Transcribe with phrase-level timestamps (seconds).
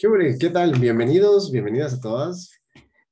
[0.00, 0.78] ¿Qué, tal?
[0.78, 2.58] Bienvenidos, bienvenidas a todas.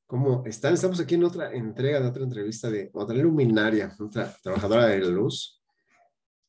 [0.07, 0.73] ¿Cómo están?
[0.73, 5.09] Estamos aquí en otra entrega de otra entrevista de otra luminaria, otra trabajadora de la
[5.09, 5.63] luz.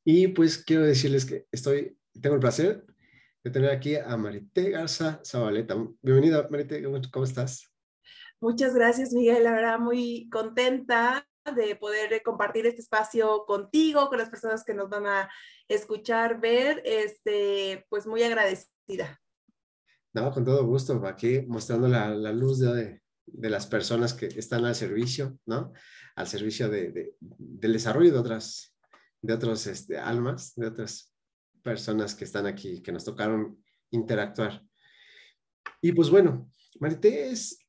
[0.05, 2.85] Y pues quiero decirles que estoy, tengo el placer
[3.43, 5.75] de tener aquí a Marité Garza Zabaleta.
[6.02, 6.81] Bienvenida, Marité,
[7.12, 7.70] ¿cómo estás?
[8.40, 9.43] Muchas gracias, Miguel.
[9.43, 14.87] La verdad, muy contenta de poder compartir este espacio contigo, con las personas que nos
[14.87, 15.29] van a
[15.67, 19.20] escuchar, ver, este, pues muy agradecida.
[20.13, 24.76] No, con todo gusto, aquí mostrando la, luz de, de, las personas que están al
[24.76, 25.71] servicio, ¿no?
[26.16, 28.76] Al servicio de, de, del desarrollo de otras,
[29.21, 31.13] de otros este, almas, de otras
[31.62, 34.63] personas que están aquí, que nos tocaron interactuar.
[35.82, 37.60] Y pues bueno, Marité es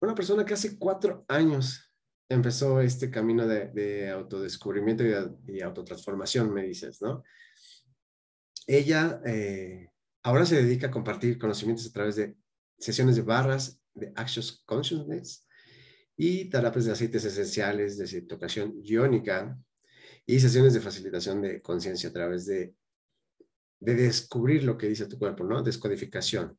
[0.00, 1.92] una persona que hace cuatro años
[2.28, 7.24] empezó este camino de, de autodescubrimiento y, y, autotransformación, me dices, ¿no?
[8.66, 9.90] Ella eh,
[10.28, 12.36] Ahora se dedica a compartir conocimientos a través de
[12.78, 15.46] sesiones de barras, de Actions Consciousness
[16.18, 19.58] y terapias de aceites esenciales, de desintoxicación iónica
[20.26, 22.74] y sesiones de facilitación de conciencia a través de,
[23.80, 25.62] de descubrir lo que dice tu cuerpo, ¿no?
[25.62, 26.58] Descodificación.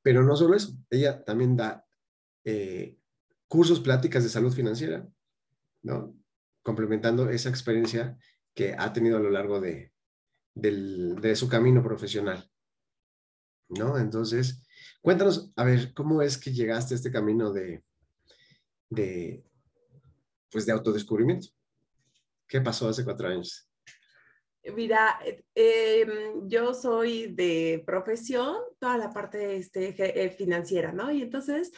[0.00, 1.84] Pero no solo eso, ella también da
[2.44, 2.96] eh,
[3.48, 5.04] cursos, pláticas de salud financiera,
[5.82, 6.16] ¿no?
[6.62, 8.16] Complementando esa experiencia
[8.54, 9.92] que ha tenido a lo largo de,
[10.60, 12.48] de su camino profesional.
[13.68, 13.98] ¿No?
[13.98, 14.62] Entonces,
[15.02, 17.82] cuéntanos, a ver, ¿cómo es que llegaste a este camino de,
[18.88, 19.44] de
[20.50, 21.48] pues de autodescubrimiento?
[22.46, 23.68] ¿Qué pasó hace cuatro años?
[24.74, 25.18] Mira,
[25.54, 31.10] em, yo soy de profesión, toda la parte este, eh, financiera, ¿no?
[31.10, 31.72] Y entonces,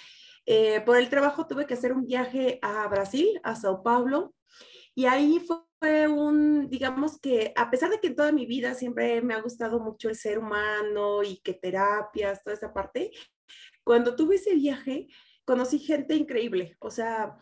[0.46, 4.34] eh, por el trabajo tuve que hacer un viaje a Brasil, a Sao Paulo,
[4.94, 8.74] y ahí fue fue un, digamos que a pesar de que en toda mi vida
[8.74, 13.10] siempre me ha gustado mucho el ser humano y que terapias, toda esa parte,
[13.82, 15.08] cuando tuve ese viaje
[15.46, 17.36] conocí gente increíble, o sea,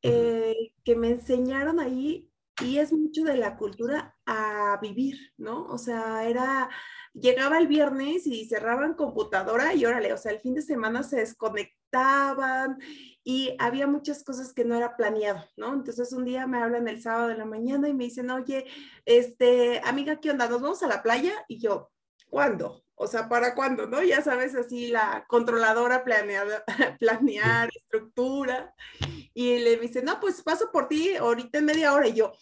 [0.00, 2.30] eh, que me enseñaron ahí
[2.62, 5.64] y es mucho de la cultura a vivir, ¿no?
[5.66, 6.70] O sea, era,
[7.12, 11.18] llegaba el viernes y cerraban computadora y órale, o sea, el fin de semana se
[13.24, 15.72] y había muchas cosas que no era planeado, ¿no?
[15.74, 18.66] Entonces un día me hablan el sábado de la mañana y me dicen, oye,
[19.04, 20.48] este, amiga, ¿qué onda?
[20.48, 21.32] ¿Nos vamos a la playa?
[21.48, 21.90] Y yo,
[22.28, 22.84] ¿cuándo?
[22.94, 23.86] O sea, ¿para cuándo?
[23.86, 24.02] ¿No?
[24.02, 26.64] Ya sabes, así la controladora planeada,
[27.00, 28.74] planear, estructura.
[29.34, 32.08] Y le dice, no, pues paso por ti ahorita en media hora.
[32.08, 32.32] Y yo,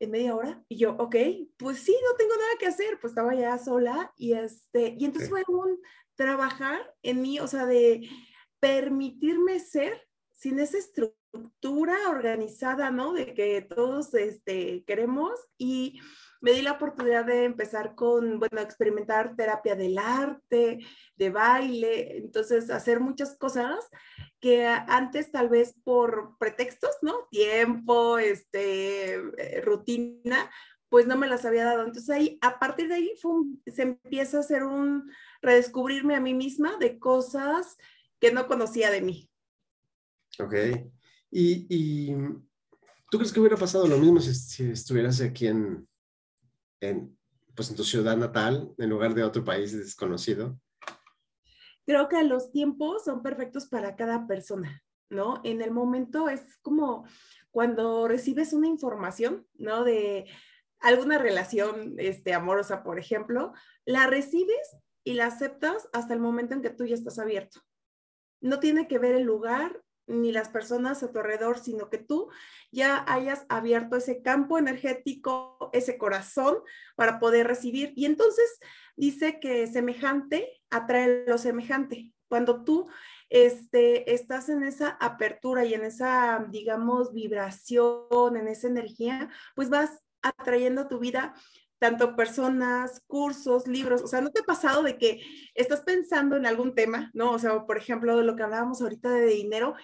[0.00, 0.62] ¿en media hora?
[0.68, 1.16] Y yo, ok,
[1.56, 2.98] pues sí, no tengo nada que hacer.
[3.00, 5.78] Pues estaba ya sola y este, y entonces fue un
[6.16, 8.08] trabajar en mí, o sea, de
[8.60, 13.12] permitirme ser sin esa estructura organizada, ¿no?
[13.12, 16.00] De que todos este, queremos y
[16.40, 20.78] me di la oportunidad de empezar con, bueno, experimentar terapia del arte,
[21.16, 23.88] de baile, entonces hacer muchas cosas
[24.40, 27.26] que antes tal vez por pretextos, ¿no?
[27.30, 30.48] Tiempo, este, eh, rutina,
[30.88, 31.84] pues no me las había dado.
[31.84, 33.12] Entonces ahí, a partir de ahí
[33.66, 35.10] se empieza a hacer un
[35.42, 37.76] redescubrirme a mí misma de cosas
[38.20, 39.30] que no conocía de mí.
[40.38, 40.54] Ok.
[41.30, 42.14] Y,
[43.10, 45.88] tú crees que hubiera pasado lo mismo si, estuvieras aquí en,
[46.80, 47.18] en,
[47.54, 50.60] pues en tu ciudad natal, en lugar de otro país desconocido?
[51.86, 55.40] Creo que los tiempos son perfectos para cada persona, ¿no?
[55.42, 57.06] En el momento es como
[57.50, 59.84] cuando recibes una información, ¿no?
[59.84, 60.26] De
[60.80, 63.52] alguna relación este, amorosa, por ejemplo,
[63.84, 67.60] la recibes y la aceptas hasta el momento en que tú ya estás abierto.
[68.40, 72.30] No tiene que ver el lugar, ni las personas a tu alrededor, sino que tú
[72.72, 76.58] ya hayas abierto ese campo energético, ese corazón
[76.96, 77.92] para poder recibir.
[77.94, 78.58] Y entonces
[78.96, 82.12] dice que semejante atrae lo semejante.
[82.28, 82.88] Cuando tú
[83.30, 90.02] este, estás en esa apertura y en esa, digamos, vibración, en esa energía, pues vas
[90.22, 91.34] atrayendo a tu vida
[91.78, 95.20] tanto personas, cursos, libros, o sea, ¿no te ha pasado de que
[95.54, 97.32] estás pensando en algún tema, ¿no?
[97.32, 99.74] O sea, por ejemplo, de lo que hablábamos ahorita de dinero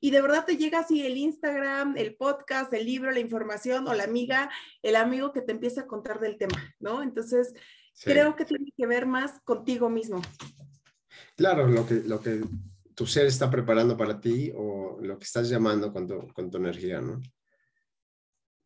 [0.00, 3.94] y de verdad te llega así el Instagram, el podcast, el libro, la información o
[3.94, 4.50] la amiga,
[4.82, 7.02] el amigo que te empieza a contar del tema, ¿no?
[7.02, 7.54] Entonces,
[8.02, 10.20] creo que tiene que ver más contigo mismo.
[11.36, 12.42] Claro, lo que, lo que
[12.94, 16.58] tu ser está preparando para ti o lo que estás llamando con tu, con tu
[16.58, 17.22] energía, ¿no?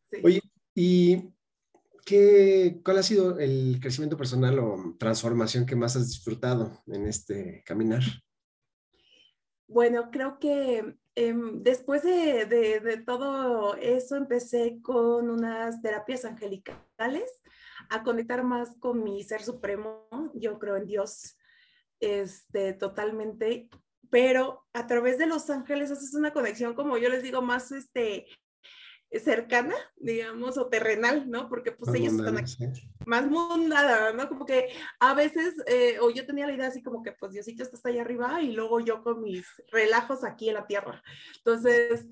[0.09, 0.17] Sí.
[0.23, 0.41] Oye,
[0.75, 1.23] ¿y
[2.09, 7.63] qué, cuál ha sido el crecimiento personal o transformación que más has disfrutado en este
[7.63, 8.01] caminar?
[9.67, 17.29] Bueno, creo que em, después de, de, de, todo eso empecé con unas terapias angelicales
[17.91, 20.07] a conectar más con mi ser supremo.
[20.33, 21.37] Yo creo en Dios
[21.99, 23.69] este, totalmente,
[24.09, 28.25] pero a través de los ángeles haces una conexión, como yo les digo, más este,
[29.17, 31.49] cercana, digamos, o terrenal, ¿no?
[31.49, 32.57] Porque pues ellos están aquí,
[33.05, 34.29] más mundana, ¿no?
[34.29, 34.69] Como que
[34.99, 37.89] a veces, eh, o yo tenía la idea así como que pues Diosito está hasta
[37.89, 41.01] allá arriba y luego yo con mis relajos aquí en la tierra.
[41.37, 42.05] Entonces,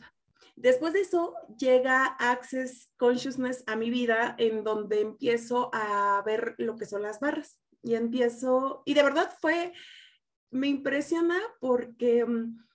[0.56, 6.78] después de eso llega Access Consciousness a mi vida en donde empiezo a ver lo
[6.78, 9.72] que son las barras y empiezo, y de verdad fue,
[10.50, 12.67] me impresiona porque mm,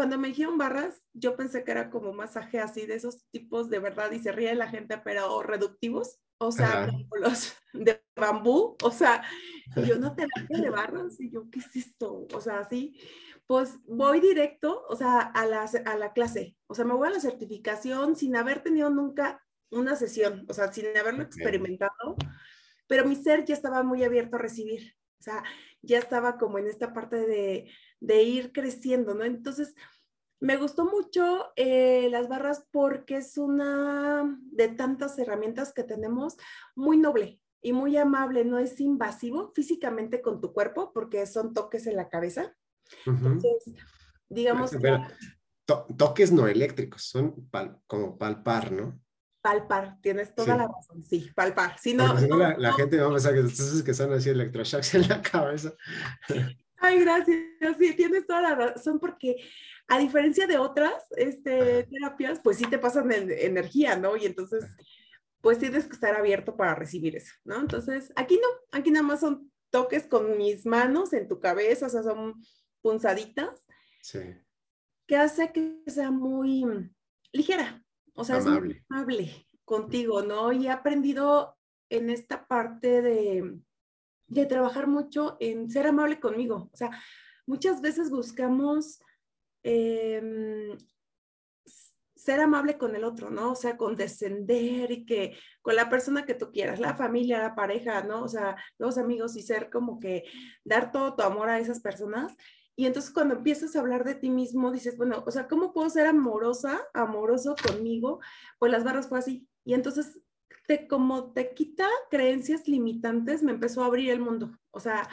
[0.00, 3.80] cuando me dijeron barras, yo pensé que era como masaje así de esos tipos de
[3.80, 8.90] verdad y se ríe la gente, pero reductivos, o sea, como los de bambú, o
[8.90, 9.22] sea,
[9.86, 12.26] yo no terapia de barras y yo, ¿qué es esto?
[12.32, 12.98] O sea, así,
[13.46, 17.10] pues voy directo, o sea, a la, a la clase, o sea, me voy a
[17.10, 22.16] la certificación sin haber tenido nunca una sesión, o sea, sin haberlo experimentado,
[22.86, 25.44] pero mi ser ya estaba muy abierto a recibir, o sea,
[25.82, 29.24] ya estaba como en esta parte de de ir creciendo, ¿no?
[29.24, 29.74] Entonces,
[30.40, 36.36] me gustó mucho eh, las barras porque es una de tantas herramientas que tenemos
[36.74, 41.86] muy noble y muy amable, no es invasivo físicamente con tu cuerpo porque son toques
[41.86, 42.56] en la cabeza.
[43.04, 43.74] Entonces,
[44.30, 44.70] digamos...
[45.96, 47.48] toques no eléctricos, son
[47.86, 48.98] como palpar, ¿no?
[49.42, 51.78] Palpar, tienes toda la razón, sí, palpar.
[51.78, 52.12] Si no,
[52.58, 55.72] la, gente va a pensar que, que son así electroshocks en la cabeza.
[56.80, 57.76] Ay, gracias.
[57.78, 59.36] Sí, tienes toda la razón, porque
[59.88, 64.16] a diferencia de otras este, terapias, pues sí te pasan energía, ¿no?
[64.16, 64.64] Y entonces,
[65.40, 67.60] pues tienes que estar abierto para recibir eso, ¿no?
[67.60, 71.90] Entonces, aquí no, aquí nada más son toques con mis manos en tu cabeza, o
[71.90, 72.42] sea, son
[72.80, 73.66] punzaditas.
[74.00, 74.20] Sí.
[75.06, 76.90] Que hace que sea muy
[77.32, 77.84] ligera,
[78.14, 80.52] o sea, es muy amable contigo, ¿no?
[80.52, 81.56] Y he aprendido
[81.88, 83.60] en esta parte de
[84.30, 86.70] de trabajar mucho en ser amable conmigo.
[86.72, 86.90] O sea,
[87.46, 89.00] muchas veces buscamos
[89.62, 90.78] em,
[92.14, 93.52] ser amable con el otro, ¿no?
[93.52, 98.04] O sea, condescender y que con la persona que tú quieras, la familia, la pareja,
[98.04, 98.22] ¿no?
[98.22, 100.24] O sea, los amigos y ser como que
[100.64, 102.36] dar todo tu amor a esas personas.
[102.80, 105.90] Y entonces cuando empiezas a hablar de ti mismo, dices, bueno, o sea, ¿cómo puedo
[105.90, 108.20] ser amorosa, amoroso conmigo?
[108.58, 109.46] Pues las barras fue así.
[109.66, 110.18] Y entonces
[110.88, 114.58] como te quita creencias limitantes, me empezó a abrir el mundo.
[114.70, 115.06] O sea,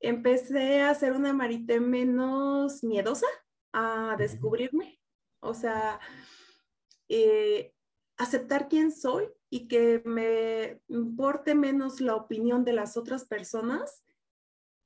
[0.00, 3.28] empecé a ser una marité menos miedosa
[3.72, 5.00] a descubrirme.
[5.38, 6.00] O sea,
[7.08, 7.74] eh,
[8.16, 14.02] aceptar quién soy y que me importe menos la opinión de las otras personas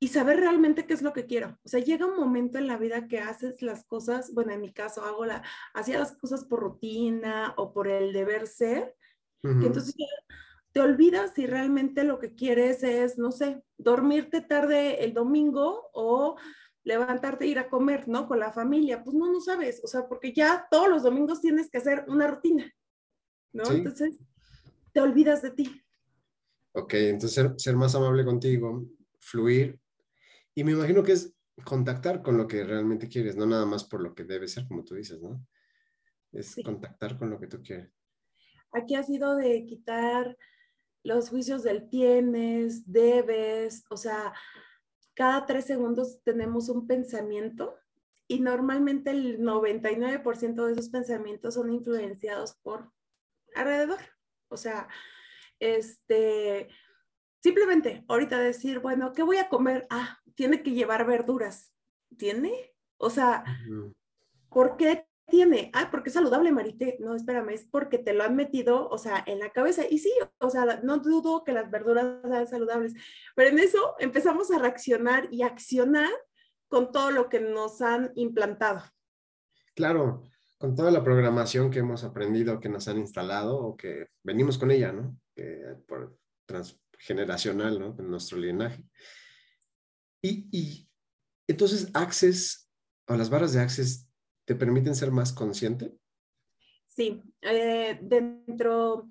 [0.03, 1.57] y saber realmente qué es lo que quiero.
[1.63, 4.73] O sea, llega un momento en la vida que haces las cosas, bueno, en mi
[4.73, 8.97] caso hago la, hacía las cosas por rutina o por el deber ser,
[9.43, 9.95] entonces
[10.73, 16.35] te olvidas si realmente lo que quieres es, no sé, dormirte tarde el domingo o
[16.83, 18.27] levantarte e ir a comer, ¿no?
[18.27, 19.05] Con la familia.
[19.05, 22.27] Pues no, no sabes, o sea, porque ya todos los domingos tienes que hacer una
[22.27, 22.69] rutina,
[23.53, 23.63] ¿no?
[23.71, 24.19] Entonces,
[24.91, 25.81] te olvidas de ti.
[26.73, 28.85] Ok, entonces ser, ser, más amable contigo,
[29.19, 29.81] fluir.
[30.55, 34.01] Y me imagino que es contactar con lo que realmente quieres, no nada más por
[34.01, 35.45] lo que debe ser, como tú dices, ¿no?
[36.31, 37.91] Es contactar con lo que tú quieres.
[38.71, 40.35] Aquí ha sido de quitar
[41.03, 44.33] los juicios del tienes, debes, o sea,
[45.13, 47.75] cada tres segundos tenemos un pensamiento
[48.27, 52.91] y normalmente el 99% de esos pensamientos son influenciados por
[53.53, 53.99] alrededor.
[54.47, 54.87] O sea,
[55.59, 56.69] este,
[57.43, 59.85] simplemente ahorita decir, bueno, ¿qué voy a comer?
[59.89, 61.73] Ah, tiene que llevar verduras.
[62.17, 62.73] ¿Tiene?
[62.97, 63.43] O sea,
[64.49, 66.97] ¿por qué tiene, ah, porque es saludable, Marité.
[66.99, 69.83] No, espérame, es porque te lo han metido, o sea, en la cabeza.
[69.89, 72.93] Y sí, o sea, no dudo que las verduras sean saludables,
[73.35, 76.11] pero en eso empezamos a reaccionar y accionar
[76.67, 78.83] con todo lo que nos han implantado.
[79.75, 80.23] Claro,
[80.57, 84.71] con toda la programación que hemos aprendido, que nos han instalado o que venimos con
[84.71, 85.17] ella, ¿no?
[85.87, 86.15] por
[86.93, 87.95] transgeneracional, ¿no?
[87.99, 88.83] En nuestro linaje.
[90.21, 90.89] Y, y
[91.47, 92.69] entonces Access
[93.07, 94.07] o las barras de Access
[94.45, 95.93] te permiten ser más consciente?
[96.87, 99.09] Sí, eh, dentro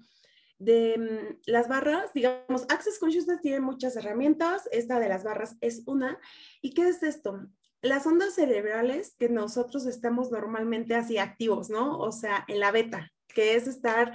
[0.59, 5.83] de mm, las barras, digamos, Access Consciousness tiene muchas herramientas, esta de las barras es
[5.87, 6.19] una.
[6.61, 7.49] ¿Y qué es esto?
[7.81, 11.99] Las ondas cerebrales que nosotros estamos normalmente así activos, ¿no?
[11.99, 14.12] O sea, en la beta, que es estar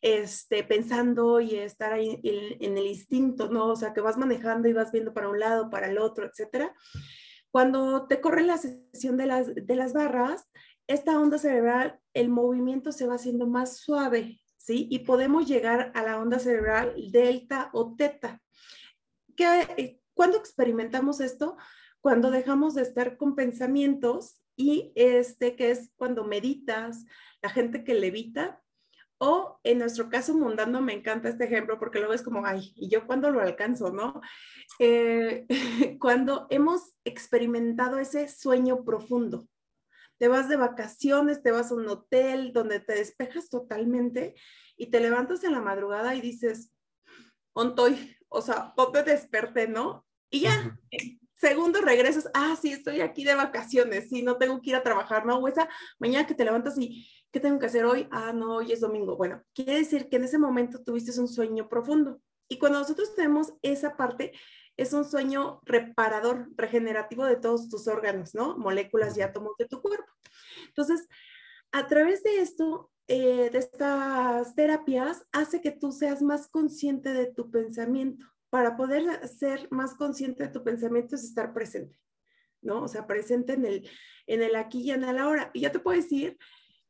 [0.00, 3.68] este, pensando y estar ahí en, el instinto, ¿no?
[3.68, 6.74] O sea, que vas manejando y vas viendo para un lado, para el otro, etcétera.
[7.50, 10.48] Cuando te corre la sesión de las, de las barras,
[10.86, 14.86] esta onda cerebral, el movimiento se va haciendo más suave, ¿sí?
[14.90, 18.40] Y podemos llegar a la onda cerebral delta o teta.
[19.36, 21.56] ¿Qué, ¿Cuándo experimentamos esto?
[22.00, 27.04] Cuando dejamos de estar con pensamientos y este que es cuando meditas,
[27.42, 28.62] la gente que levita,
[29.18, 32.88] o en nuestro caso mundano, me encanta este ejemplo porque luego es como, ay, ¿y
[32.88, 34.20] yo cuándo lo alcanzo, no?
[34.78, 35.46] Eh,
[36.00, 39.48] cuando hemos experimentado ese sueño profundo.
[40.18, 44.34] Te vas de vacaciones, te vas a un hotel donde te despejas totalmente
[44.76, 46.72] y te levantas en la madrugada y dices,
[47.52, 50.06] ontoy, o sea, te desperté, ¿no?
[50.30, 50.78] Y ya,
[51.36, 55.26] segundo regresas, ah, sí, estoy aquí de vacaciones, sí, no tengo que ir a trabajar,
[55.26, 55.38] ¿no?
[55.38, 55.48] O
[55.98, 58.08] mañana que te levantas y, ¿qué tengo que hacer hoy?
[58.10, 59.16] Ah, no, hoy es domingo.
[59.16, 62.20] Bueno, quiere decir que en ese momento tuviste un sueño profundo.
[62.48, 64.32] Y cuando nosotros tenemos esa parte,
[64.76, 68.56] es un sueño reparador, regenerativo de todos tus órganos, ¿no?
[68.56, 70.12] Moléculas y átomos de tu cuerpo.
[70.68, 71.08] Entonces,
[71.72, 77.26] a través de esto, eh, de estas terapias, hace que tú seas más consciente de
[77.26, 82.00] tu pensamiento para poder ser más consciente de tu pensamiento es estar presente,
[82.62, 82.84] ¿no?
[82.84, 83.90] O sea, presente en el,
[84.26, 85.50] en el aquí y en el ahora.
[85.52, 86.38] Y ya te puedo decir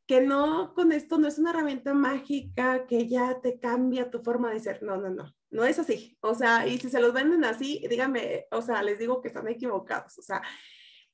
[0.06, 4.52] que no, con esto no es una herramienta mágica que ya te cambia tu forma
[4.52, 4.80] de ser.
[4.84, 6.16] No, no, no, no es así.
[6.20, 9.48] O sea, y si se los venden así, díganme, o sea, les digo que están
[9.48, 10.16] equivocados.
[10.18, 10.42] O sea,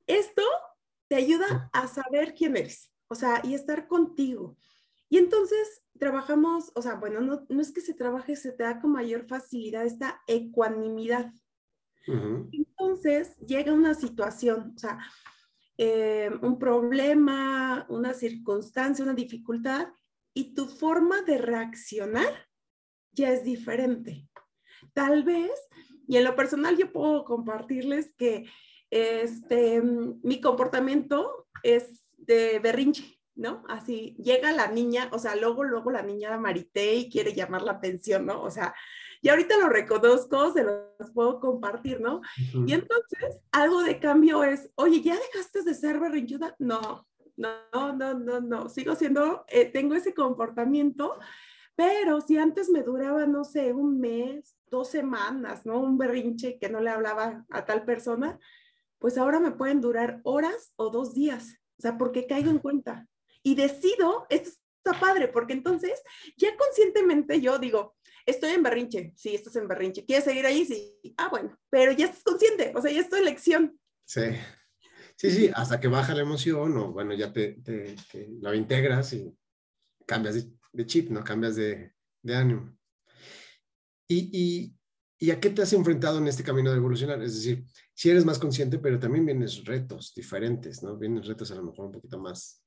[0.06, 0.42] esto
[1.08, 4.58] te ayuda a saber quién eres, o sea, y estar contigo.
[5.12, 8.80] Y entonces trabajamos, o sea, bueno, no, no es que se trabaje, se te da
[8.80, 11.34] con mayor facilidad esta ecuanimidad.
[12.06, 14.98] Entonces llega una situación, o sea,
[15.76, 19.88] eh, un problema, una circunstancia, una dificultad,
[20.32, 22.48] y tu forma de reaccionar
[23.12, 24.26] ya es diferente.
[24.94, 25.52] Tal vez,
[26.08, 28.46] y en lo personal yo puedo compartirles que
[28.88, 33.21] este, mi comportamiento es de berrinche.
[33.34, 33.64] ¿No?
[33.68, 37.72] Así llega la niña, o sea, luego, luego la niña Marité y quiere llamar la
[37.72, 38.42] atención, ¿no?
[38.42, 38.74] O sea,
[39.20, 42.22] y ahorita lo reconozco, se los puedo compartir, ¿no?
[42.66, 46.56] Y entonces, algo de cambio es, oye, ¿ya dejaste de ser berrinchuda?
[46.58, 51.18] No, no, no, no, no, sigo siendo, eh, tengo ese comportamiento,
[51.76, 55.78] pero si antes me duraba, no sé, un mes, dos semanas, ¿no?
[55.78, 58.40] Un berrinche que no le hablaba a tal persona,
[58.98, 63.06] pues ahora me pueden durar horas o dos días, o sea, porque caigo en cuenta
[63.42, 64.50] y decido, esto
[64.84, 66.02] está padre, porque entonces
[66.36, 67.96] ya conscientemente yo digo,
[68.26, 70.64] estoy en berrinche, sí, estás en berrinche, ¿quieres seguir ahí?
[70.64, 73.78] Sí, ah, bueno, pero ya estás consciente, o sea, ya es tu elección.
[74.04, 74.22] Sí.
[75.16, 77.94] Sí, sí, hasta que baja la emoción o bueno, ya te, te,
[78.40, 79.32] lo integras y
[80.06, 80.34] cambias
[80.72, 81.22] de, chip, ¿no?
[81.22, 81.92] Cambias de,
[82.26, 82.76] ánimo.
[84.08, 84.76] Y, y,
[85.22, 87.22] ¿Y a qué te has enfrentado en este camino de evolucionar?
[87.22, 90.98] Es decir, si eres más consciente, pero también vienes retos diferentes, ¿no?
[90.98, 92.61] Vienes retos a lo mejor un poquito más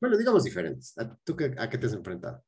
[0.00, 0.94] bueno, digamos diferentes.
[1.24, 2.42] ¿Tú a qué te has enfrentado?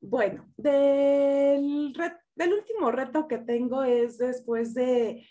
[0.00, 1.94] Bueno, del,
[2.34, 5.26] del último reto que tengo es después de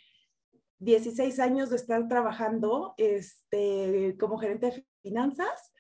[0.80, 5.72] 16 años de estar trabajando este, como gerente de finanzas,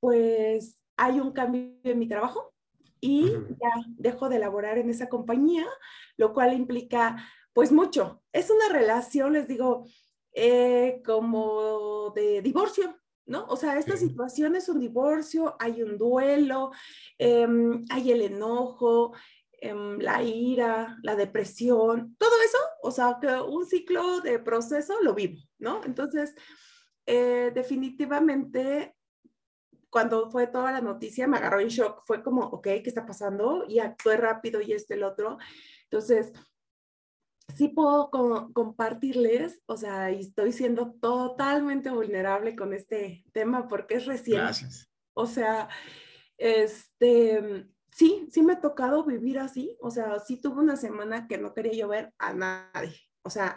[0.00, 2.54] pues hay un cambio en mi trabajo
[3.00, 5.66] y ya dejo de laborar en esa compañía,
[6.16, 7.16] lo cual implica
[7.52, 8.22] pues mucho.
[8.32, 9.86] Es una relación, les digo,
[10.32, 13.44] eh, como de divorcio, ¿no?
[13.46, 16.70] O sea, esta situación es un divorcio, hay un duelo,
[17.18, 19.12] em, hay el enojo,
[19.60, 25.14] em, la ira, la depresión, todo eso, o sea, que un ciclo de proceso lo
[25.14, 25.82] vivo, ¿no?
[25.84, 26.34] Entonces,
[27.06, 28.96] eh, definitivamente,
[29.90, 33.64] cuando fue toda la noticia, me agarró en shock, fue como, ok, ¿qué está pasando?
[33.68, 35.38] Y actué rápido y este, el otro.
[35.84, 36.32] Entonces,
[37.54, 38.10] sí puedo
[38.52, 44.42] compartirles, o sea, y estoy siendo totalmente vulnerable con este tema porque es reciente.
[44.42, 44.90] Gracias.
[45.14, 45.68] O sea,
[46.36, 51.38] este, sí, sí me ha tocado vivir así, o sea, sí tuve una semana que
[51.38, 53.56] no quería yo ver a nadie, o sea,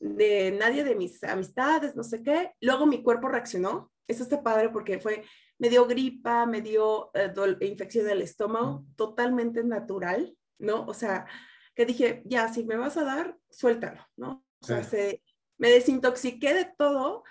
[0.00, 2.52] de nadie de mis amistades, no sé qué.
[2.60, 5.24] Luego mi cuerpo reaccionó, eso está padre porque fue,
[5.58, 10.84] me dio gripa, me dio eh, infección del estómago, totalmente natural, ¿no?
[10.86, 11.26] O sea,
[11.74, 14.44] que dije, ya, si me vas a dar, suéltalo, ¿no?
[14.60, 15.22] O sea, se,
[15.58, 17.24] me desintoxiqué de todo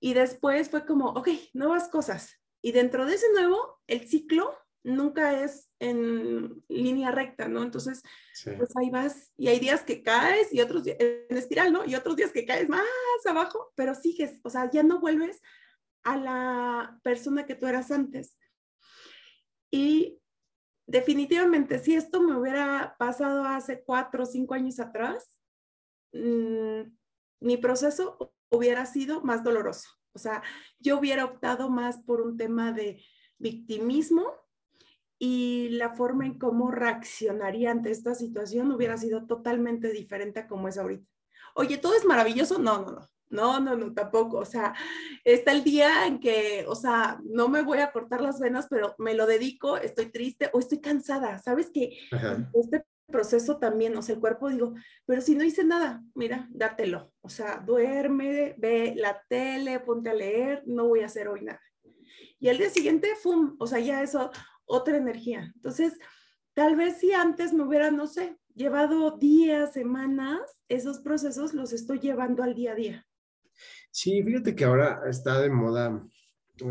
[0.00, 2.34] Y después fue como, ok, nuevas cosas.
[2.62, 7.62] Y dentro de ese nuevo, el ciclo nunca es en línea recta, ¿no?
[7.62, 8.02] Entonces,
[8.56, 11.84] pues ahí vas y hay días que caes y otros días en espiral, ¿no?
[11.84, 12.82] Y otros días que caes más
[13.26, 15.42] abajo, pero sigues, o sea, ya no vuelves
[16.02, 18.38] a la persona que tú eras antes.
[19.70, 20.19] Y
[20.90, 25.38] definitivamente, si esto me hubiera pasado hace cuatro o cinco años atrás,
[26.12, 26.82] mm,
[27.40, 29.88] mi proceso hubiera sido más doloroso.
[30.12, 30.42] O sea,
[30.80, 33.02] yo hubiera optado más por un tema de
[33.38, 34.26] victimismo
[35.18, 40.66] y la forma en cómo reaccionaría ante esta situación hubiera sido totalmente diferente a como
[40.66, 41.08] es ahorita.
[41.54, 42.58] Oye, todo es maravilloso.
[42.58, 43.10] No, no, no.
[43.30, 44.38] No, no, no, tampoco.
[44.38, 44.74] O sea,
[45.24, 48.94] está el día en que, o sea, no me voy a cortar las venas, pero
[48.98, 51.38] me lo dedico, estoy triste o estoy cansada.
[51.38, 51.98] ¿Sabes que
[52.52, 57.12] Este proceso también, o sea, el cuerpo digo, pero si no hice nada, mira, dátelo.
[57.20, 61.60] O sea, duerme, ve la tele, ponte a leer, no voy a hacer hoy nada.
[62.38, 63.56] Y al día siguiente, ¡fum!
[63.58, 64.30] O sea, ya eso,
[64.64, 65.52] otra energía.
[65.54, 65.98] Entonces,
[66.54, 71.98] tal vez si antes me hubiera, no sé, llevado días, semanas, esos procesos los estoy
[71.98, 73.06] llevando al día a día.
[73.90, 76.06] Sí, fíjate que ahora está de moda,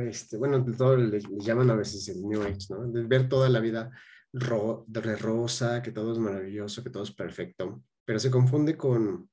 [0.01, 2.87] este, bueno, todo le, llaman a veces el New Age, ¿no?
[2.87, 3.91] De ver toda la vida
[4.31, 9.29] de rosa, que todo es maravilloso, que todo es perfecto, pero se confunde con,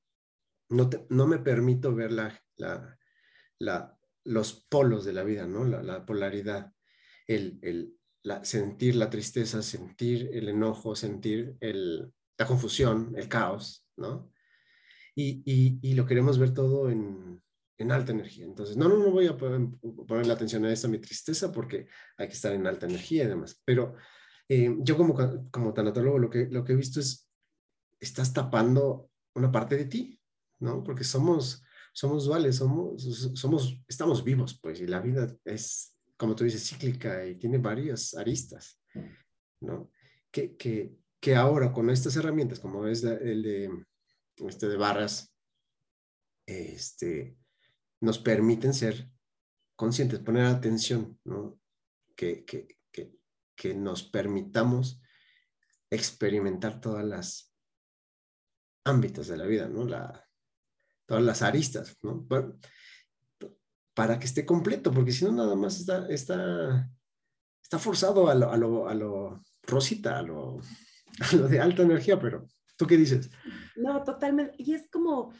[0.70, 2.98] no, no me permito ver la, la,
[3.58, 5.64] la, los polos de la vida, ¿no?
[5.64, 6.72] La, polaridad,
[7.26, 13.86] el, el la, sentir la tristeza, sentir el enojo, sentir el, la confusión, el caos,
[13.96, 14.32] ¿no?
[15.14, 17.40] Y, y, y, lo queremos ver todo en,
[17.78, 18.44] en alta energía.
[18.44, 22.28] Entonces, no, no, no voy a poner la atención a esto, mi tristeza, porque hay
[22.28, 23.60] que estar en alta energía y demás.
[23.64, 23.94] Pero
[24.48, 25.14] eh, yo como,
[25.50, 27.28] como tanatólogo lo que, lo que he visto es,
[28.00, 30.20] estás tapando una parte de ti,
[30.60, 30.82] ¿no?
[30.82, 33.02] Porque somos, somos duales, somos,
[33.34, 38.14] somos, estamos vivos, pues, y la vida es, como tú dices, cíclica y tiene varias
[38.14, 38.80] aristas,
[39.60, 39.90] ¿no?
[40.30, 43.70] Que, que, que ahora con estas herramientas, como es el de,
[44.46, 45.34] este de barras,
[46.46, 47.36] este,
[48.00, 49.10] nos permiten ser
[49.76, 51.58] conscientes, poner atención, ¿no?
[52.16, 53.14] Que, que, que,
[53.54, 55.00] que nos permitamos
[55.90, 57.54] experimentar todas las
[58.84, 59.86] ámbitos de la vida, ¿no?
[61.06, 62.26] Todas las aristas, ¿no?
[63.94, 66.90] Para, que esté completo, porque si no nada más está, está,
[67.62, 70.58] está forzado a lo, a lo, a lo rosita, a lo,
[71.20, 73.30] a lo de alta energía, pero ¿tú qué dices?
[73.76, 74.54] No, totalmente.
[74.58, 75.32] Y es como,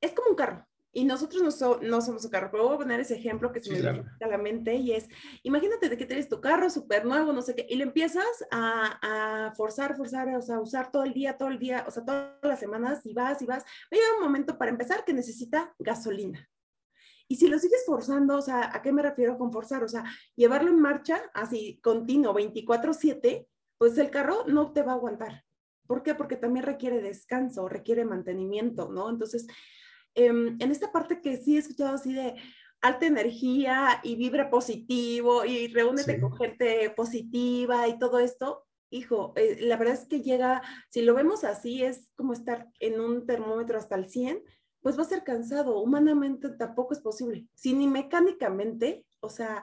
[0.00, 3.00] es como un carro y nosotros no, no, somos un carro, pero voy a poner
[3.00, 5.06] ese ejemplo que se me viene a la mente y es,
[5.42, 9.46] imagínate de que tienes tu carro súper nuevo, no sé qué, y lo empiezas a,
[9.46, 12.32] a, forzar, forzar, o sea, usar todo el día, todo el día, o sea, todas
[12.42, 13.64] las semanas y vas y vas.
[13.92, 16.48] Va a un momento para empezar que necesita gasolina.
[17.28, 19.84] Y si lo sigues forzando, o sea, ¿a qué me refiero con forzar?
[19.84, 23.46] O sea, llevarlo en marcha así continuo, 24/7,
[23.76, 25.44] pues el carro no te va a aguantar.
[25.86, 26.14] ¿Por qué?
[26.14, 29.10] Porque también requiere descanso, requiere mantenimiento, ¿no?
[29.10, 29.46] Entonces,
[30.26, 32.34] en esta parte que sí he escuchado así de
[32.80, 39.58] alta energía y vibra positivo y reúnete con gente positiva y todo esto, hijo, eh,
[39.60, 43.78] la verdad es que llega, si lo vemos así, es como estar en un termómetro
[43.78, 44.42] hasta el 100,
[44.80, 45.80] pues va a ser cansado.
[45.80, 47.46] Humanamente tampoco es posible.
[47.54, 49.62] Si ni mecánicamente, o sea,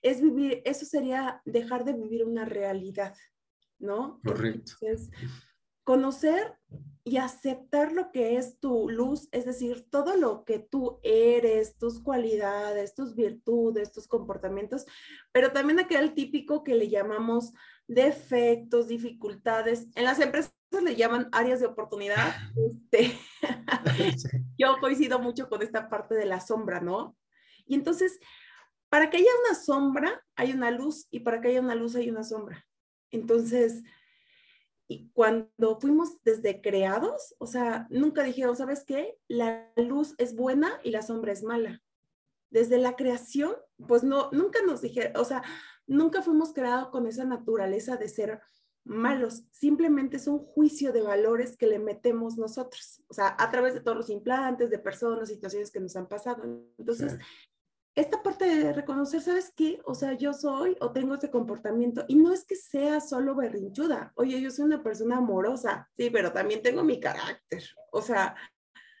[0.00, 3.14] es vivir, eso sería dejar de vivir una realidad,
[3.78, 4.20] ¿no?
[4.24, 4.72] Correcto.
[4.80, 5.10] Entonces,
[5.84, 6.56] conocer
[7.04, 12.00] y aceptar lo que es tu luz, es decir, todo lo que tú eres, tus
[12.00, 14.86] cualidades, tus virtudes, tus comportamientos,
[15.32, 17.52] pero también aquel típico que le llamamos
[17.88, 19.88] defectos, dificultades.
[19.96, 22.34] En las empresas le llaman áreas de oportunidad.
[22.56, 23.18] Este,
[24.58, 27.16] yo coincido mucho con esta parte de la sombra, ¿no?
[27.66, 28.20] Y entonces,
[28.88, 32.10] para que haya una sombra, hay una luz, y para que haya una luz, hay
[32.10, 32.66] una sombra.
[33.10, 33.82] Entonces,
[34.92, 39.18] y cuando fuimos desde creados, o sea, nunca dijeron, ¿sabes qué?
[39.26, 41.82] La luz es buena y la sombra es mala.
[42.50, 43.54] Desde la creación,
[43.88, 45.42] pues no, nunca nos dijeron, o sea,
[45.86, 48.40] nunca fuimos creados con esa naturaleza de ser
[48.84, 53.74] malos, simplemente es un juicio de valores que le metemos nosotros, o sea, a través
[53.74, 56.42] de todos los implantes, de personas, situaciones que nos han pasado.
[56.76, 57.16] Entonces,
[57.94, 59.80] esta parte de reconocer, ¿sabes qué?
[59.84, 64.12] O sea, yo soy o tengo este comportamiento y no es que sea solo berrinchuda.
[64.14, 67.62] Oye, yo soy una persona amorosa, sí, pero también tengo mi carácter.
[67.90, 68.34] O sea,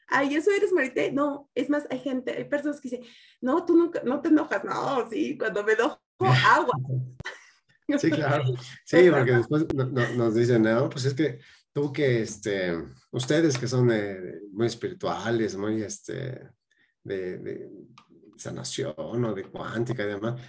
[0.08, 1.10] ay, eso eres Marité.
[1.10, 3.06] No, es más, hay gente, hay personas que dicen,
[3.40, 4.62] no, tú nunca, no te enojas.
[4.62, 6.74] No, sí, cuando me enojo, agua.
[7.98, 8.44] Sí, claro.
[8.86, 11.40] Sí, porque después nos dicen, no, pues es que
[11.72, 12.72] tú que, este,
[13.10, 16.40] ustedes que son eh, muy espirituales, muy, este,
[17.02, 17.70] de,
[18.36, 20.40] sanación o de cuántica y demás,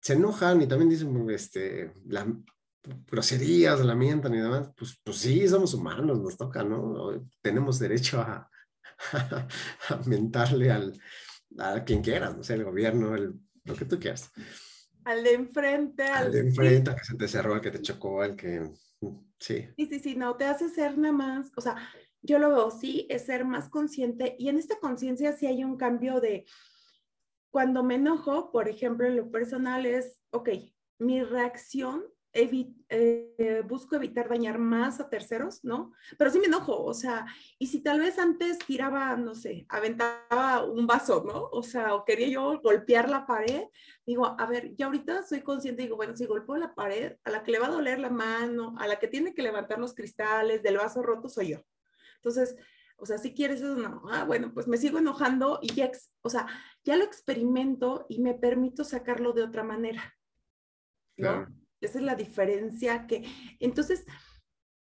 [0.00, 2.26] se enojan y también dicen este, la,
[3.10, 7.26] groserías, lamentan y demás, pues, pues sí, somos humanos, nos toca, ¿no?
[7.42, 8.48] Tenemos derecho a,
[9.12, 11.00] a mentarle al,
[11.58, 14.30] a quien quieras, no sé, el gobierno, el, lo que tú quieras.
[15.04, 16.04] Al de enfrente.
[16.04, 18.70] Al, de enfrente, al que se te cerró, al que te chocó, al que...
[19.38, 19.68] Sí.
[19.76, 21.76] Sí, sí, sí, no, te hace ser nada más, o sea,
[22.22, 25.76] yo lo veo, sí, es ser más consciente y en esta conciencia sí hay un
[25.76, 26.46] cambio de,
[27.56, 30.50] cuando me enojo, por ejemplo, en lo personal es, ok,
[30.98, 35.94] mi reacción eh, busco evitar dañar más a terceros, ¿no?
[36.18, 37.24] Pero sí me enojo, o sea,
[37.58, 41.48] y si tal vez antes tiraba, no sé, aventaba un vaso, ¿no?
[41.50, 43.62] O sea, o quería yo golpear la pared,
[44.04, 47.42] digo, a ver, ya ahorita soy consciente, digo, bueno, si golpeo la pared, a la
[47.42, 50.62] que le va a doler la mano, a la que tiene que levantar los cristales
[50.62, 51.60] del vaso roto soy yo.
[52.16, 52.54] Entonces,
[52.96, 54.02] o sea, si quieres eso, no.
[54.10, 55.90] Ah, bueno, pues me sigo enojando y ya,
[56.22, 56.46] o sea,
[56.84, 60.14] ya lo experimento y me permito sacarlo de otra manera.
[61.16, 61.46] ¿no?
[61.80, 63.24] Esa es la diferencia que,
[63.60, 64.06] entonces,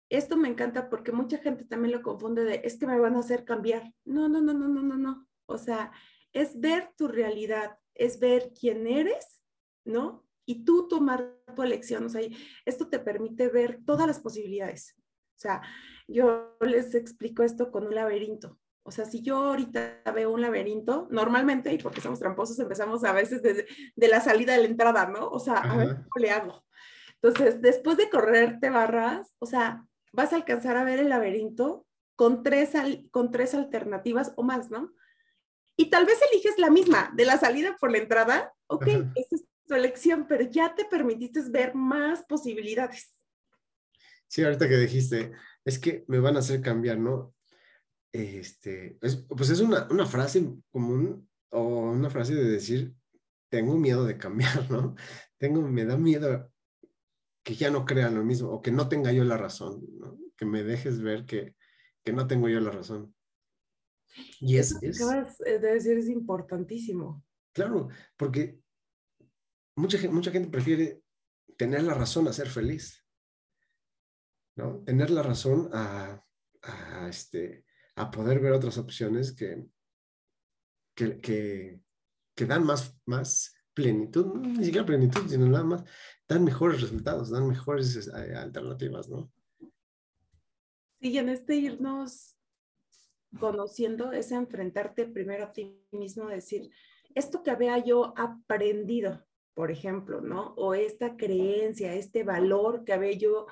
[0.08, 3.20] esto me encanta porque mucha gente también lo confunde de, es que me van a
[3.20, 3.92] hacer cambiar.
[4.04, 5.28] No, no, no, no, no, no, no.
[5.46, 5.92] O sea,
[6.32, 9.42] es ver tu realidad, es ver quién eres,
[9.84, 10.24] ¿no?
[10.44, 12.04] Y tú tomar tu elección.
[12.04, 12.20] O sea,
[12.64, 14.94] esto te permite ver todas las posibilidades.
[15.36, 15.62] O sea,
[16.08, 18.58] yo les explico esto con un laberinto.
[18.82, 23.12] O sea, si yo ahorita veo un laberinto, normalmente, y porque somos tramposos, empezamos a
[23.12, 25.28] veces desde de la salida a la entrada, ¿no?
[25.28, 26.64] O sea, a ver cómo le hago.
[27.20, 32.42] Entonces, después de correrte barras, o sea, vas a alcanzar a ver el laberinto con
[32.44, 32.72] tres,
[33.10, 34.94] con tres alternativas o más, ¿no?
[35.76, 39.48] Y tal vez eliges la misma, de la salida por la entrada, ok, esa es
[39.66, 43.15] tu elección, pero ya te permitiste ver más posibilidades.
[44.28, 45.32] Sí, ahorita que dijiste,
[45.64, 47.34] es que me van a hacer cambiar, ¿no?
[48.12, 52.94] Este, pues es una, una frase común o una frase de decir,
[53.50, 54.94] tengo miedo de cambiar, ¿no?
[55.38, 56.50] Tengo, me da miedo
[57.44, 60.18] que ya no crea lo mismo o que no tenga yo la razón, ¿no?
[60.36, 61.54] que me dejes ver que,
[62.04, 63.14] que, no tengo yo la razón.
[64.40, 67.24] Y es, que acabas de decir es importantísimo.
[67.52, 68.60] Claro, porque
[69.76, 71.02] mucha, mucha gente prefiere
[71.56, 73.05] tener la razón a ser feliz,
[74.56, 74.82] ¿no?
[74.84, 76.22] Tener la razón a,
[77.08, 77.64] este,
[77.94, 79.64] a poder ver otras opciones que,
[80.94, 81.80] que,
[82.34, 85.84] que, dan más, más plenitud, ni siquiera plenitud, sino nada más
[86.26, 89.30] dan mejores resultados, dan mejores eh, alternativas, ¿no?
[91.00, 92.36] Sí, en este irnos
[93.38, 96.70] conociendo es enfrentarte primero a ti mismo, decir,
[97.14, 100.54] esto que había yo aprendido, por ejemplo, ¿no?
[100.56, 103.46] O esta creencia, este valor que había yo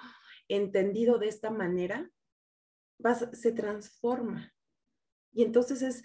[0.49, 2.11] entendido de esta manera,
[3.33, 4.53] se transforma.
[5.33, 6.05] Y entonces es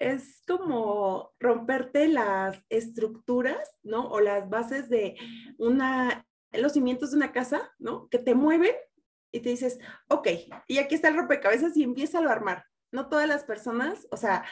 [0.00, 4.08] es como romperte las estructuras, ¿no?
[4.08, 5.16] O las bases de
[5.58, 8.08] una, los cimientos de una casa, ¿no?
[8.08, 8.74] Que te mueven
[9.32, 10.28] y te dices, ok,
[10.66, 12.64] y aquí está el rompecabezas y empieza a armar.
[12.90, 14.44] No todas las personas, o sea,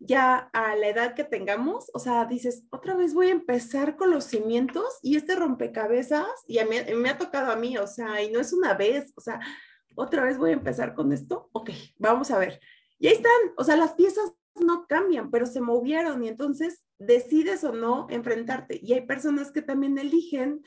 [0.00, 4.10] ya a la edad que tengamos, o sea, dices, otra vez voy a empezar con
[4.10, 8.40] los cimientos y este rompecabezas, y me ha tocado a mí, o sea, y no
[8.40, 9.38] es una vez, o sea,
[9.94, 12.60] otra vez voy a empezar con esto, ok, vamos a ver.
[12.98, 17.62] Y ahí están, o sea, las piezas no cambian, pero se movieron y entonces decides
[17.64, 18.80] o no enfrentarte.
[18.82, 20.62] Y hay personas que también eligen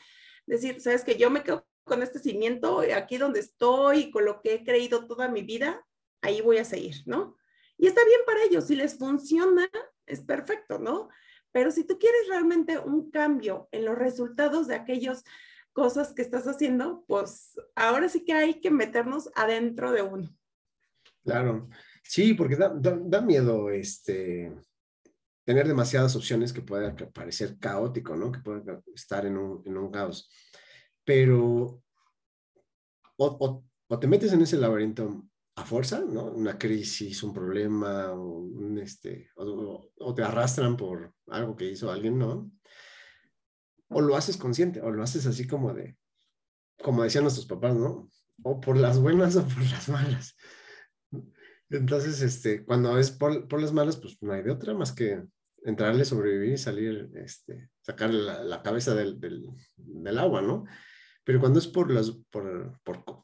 [0.45, 4.53] decir, sabes que yo me quedo con este cimiento, aquí donde estoy, con lo que
[4.55, 5.83] he creído toda mi vida,
[6.21, 7.35] ahí voy a seguir, ¿no?
[7.77, 9.67] Y está bien para ellos, si les funciona,
[10.05, 11.09] es perfecto, ¿no?
[11.51, 15.23] Pero si tú quieres realmente un cambio en los resultados de aquellas
[15.71, 20.29] cosas que estás haciendo, pues ahora sí que hay que meternos adentro de uno.
[21.23, 21.69] Claro.
[22.03, 24.53] Sí, porque da, miedo este,
[25.45, 28.31] tener demasiadas opciones que pueda parecer caótico, ¿no?
[28.31, 30.29] Que pueda estar en un, caos.
[31.05, 31.81] Pero
[33.17, 33.63] o,
[33.99, 35.23] te metes en ese laberinto
[35.55, 36.25] a fuerza, ¿no?
[36.25, 38.13] Una crisis, un problema,
[38.81, 42.51] este, o, te arrastran por algo que hizo alguien, ¿no?
[43.89, 45.97] O lo haces consciente, o lo haces así como de,
[46.81, 48.09] como decían nuestros papás, ¿no?
[48.43, 50.35] O por las buenas o por las malas.
[51.69, 55.23] Entonces, este, cuando es por, por, las malas, pues no hay de otra más que
[55.63, 60.65] entrarle, sobrevivir y salir, este, sacar la, cabeza del, del, del, agua, ¿no?
[61.23, 63.22] Pero cuando es por las, por, por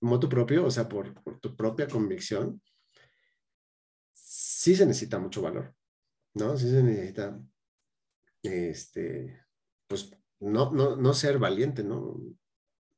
[0.00, 2.60] moto propio, o sea, por, por, tu propia convicción,
[4.12, 5.74] sí se necesita mucho valor,
[6.34, 6.56] ¿no?
[6.56, 7.40] Sí se necesita,
[8.42, 9.42] este,
[9.86, 12.20] pues, no, no, no ser valiente, ¿no?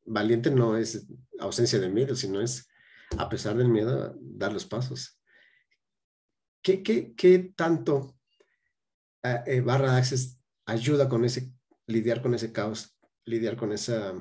[0.04, 1.06] Valiente no es
[1.38, 2.68] ausencia de miedo, sino es
[3.16, 5.18] a pesar del miedo, dar los pasos.
[6.62, 8.18] ¿qué, qué, qué tanto
[9.22, 11.52] eh, eh, Barra Access ayuda con ese,
[11.86, 14.12] lidiar con ese caos, lidiar con esa,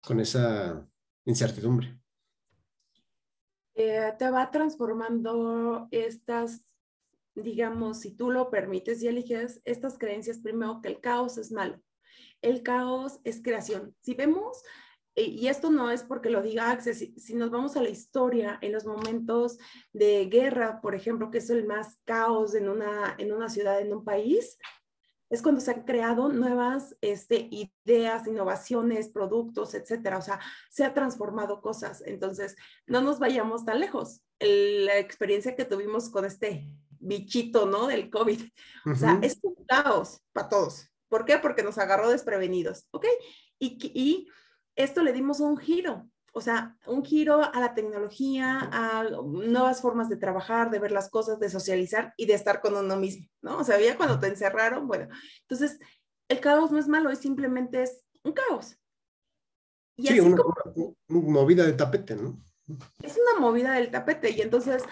[0.00, 0.88] con esa
[1.24, 1.98] incertidumbre?
[3.74, 6.60] Eh, te va transformando estas,
[7.34, 11.80] digamos, si tú lo permites y eliges estas creencias, primero que el caos es malo.
[12.42, 13.94] El caos es creación.
[14.00, 14.62] Si vemos,
[15.14, 18.72] y esto no es porque lo diga Access, si, nos vamos a la historia, en
[18.72, 19.58] los momentos
[19.92, 23.92] de guerra, por ejemplo, que es el más caos en una, en una ciudad, en
[23.92, 24.58] un país,
[25.32, 30.18] es cuando se han creado nuevas este, ideas, innovaciones, productos, etcétera.
[30.18, 32.02] O sea, se ha transformado cosas.
[32.04, 32.54] Entonces,
[32.86, 34.20] no nos vayamos tan lejos.
[34.38, 36.68] la experiencia que tuvimos con este
[36.98, 37.86] bichito, ¿no?
[37.86, 38.42] Del COVID.
[38.92, 40.90] O sea, es un caos para todos.
[41.08, 41.38] ¿Por qué?
[41.38, 43.06] Porque nos agarró desprevenidos, ¿ok?
[43.58, 44.28] Y, y
[44.76, 50.08] esto le dimos un giro o sea, un giro a la tecnología, a nuevas formas
[50.08, 53.58] de trabajar, de ver las cosas, de socializar y de estar con uno mismo, ¿no?
[53.58, 55.08] O sea, ya cuando te encerraron, bueno,
[55.42, 55.78] entonces
[56.28, 58.78] el caos no es malo, es simplemente es un caos.
[59.98, 60.42] sí, una,
[61.08, 62.42] movida de tapete, ¿no?
[63.02, 64.82] Es una movida del tapete y entonces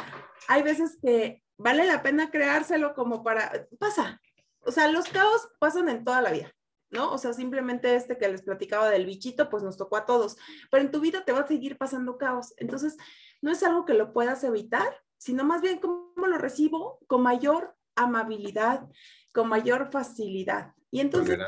[0.49, 4.21] hay veces que vale la pena creárselo como para, pasa,
[4.61, 6.53] o sea, los caos pasan en toda la vida.
[6.91, 7.13] ¿No?
[7.13, 10.37] O sea, simplemente este que les platicaba del bichito, pues nos tocó a todos,
[10.71, 12.53] pero en tu vida te va a seguir pasando caos.
[12.57, 12.97] Entonces,
[13.41, 17.77] no es algo que lo puedas evitar, sino más bien cómo lo recibo con mayor
[17.95, 18.89] amabilidad,
[19.33, 20.75] con mayor facilidad.
[20.91, 21.39] Y entonces,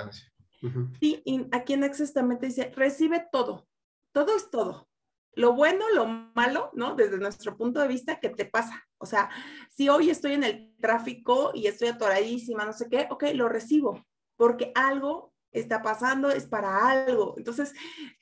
[1.01, 3.67] sí, y aquí en Access también te dice, recibe todo,
[4.13, 4.89] todo es todo.
[5.35, 6.95] Lo bueno, lo malo, ¿no?
[6.95, 8.87] Desde nuestro punto de vista, ¿qué te pasa?
[8.99, 9.31] O sea,
[9.71, 14.07] si hoy estoy en el tráfico y estoy atoradísima, no sé qué, ok, lo recibo,
[14.37, 17.35] porque algo está pasando, es para algo.
[17.37, 17.73] Entonces,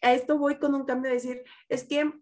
[0.01, 2.13] a esto voy con un cambio de decir, es que,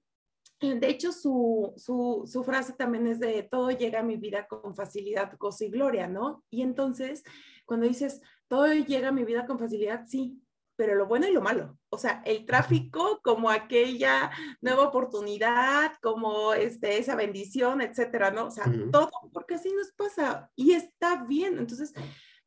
[0.61, 5.37] de hecho, su, su, frase también es de, todo llega a mi vida con facilidad,
[5.39, 6.45] gozo y gloria, ¿no?
[6.51, 7.23] Y entonces,
[7.65, 10.43] cuando dices, todo llega a mi vida con facilidad, sí,
[10.79, 11.77] pero lo bueno y lo malo.
[11.91, 18.47] O sea, el tráfico como aquella nueva oportunidad, como este, esa bendición, etcétera, ¿no?
[18.47, 21.59] O sea, todo, porque así nos pasa y está bien.
[21.59, 21.93] Entonces,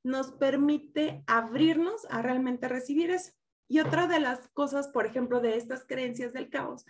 [0.04, 3.32] nos permite abrirnos a realmente recibir eso.
[3.68, 6.86] Y otra de las cosas, por ejemplo, de estas creencias del caos,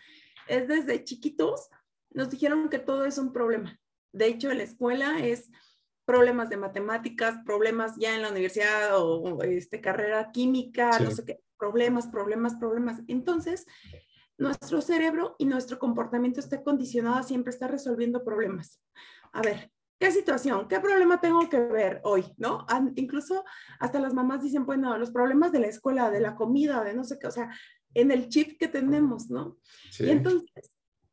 [0.47, 1.69] es desde chiquitos
[2.13, 3.79] nos dijeron que todo es un problema.
[4.13, 5.49] De hecho, en la escuela es
[6.05, 11.39] problemas de matemáticas, problemas ya en la universidad o este, carrera química, no sé qué,
[11.57, 12.99] problemas, problemas, problemas.
[13.07, 13.65] Entonces,
[14.37, 18.81] nuestro cerebro y nuestro comportamiento está condicionado a siempre estar resolviendo problemas.
[19.31, 20.67] A ver, ¿Qué situación?
[20.67, 22.25] ¿Qué problema tengo que ver hoy?
[22.37, 22.65] ¿No?
[22.95, 23.45] incluso
[23.79, 27.03] hasta las mamás dicen, bueno, los problemas de la escuela, de la comida, de no
[27.03, 27.51] sé qué, o sea,
[27.93, 29.59] en el chip que tenemos, ¿no?
[29.99, 30.49] Y entonces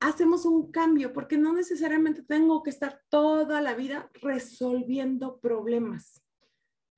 [0.00, 6.22] hacemos un cambio porque no necesariamente tengo que estar toda la vida resolviendo problemas,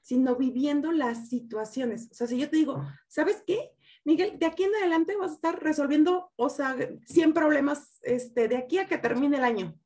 [0.01, 2.09] sino viviendo las situaciones.
[2.13, 3.73] O sea, si yo te digo, ¿sabes qué?
[4.05, 6.77] Miguel, de aquí en adelante vas a estar resolviendo, o sea,
[7.07, 9.77] 100 problemas este, de aquí a que termine el año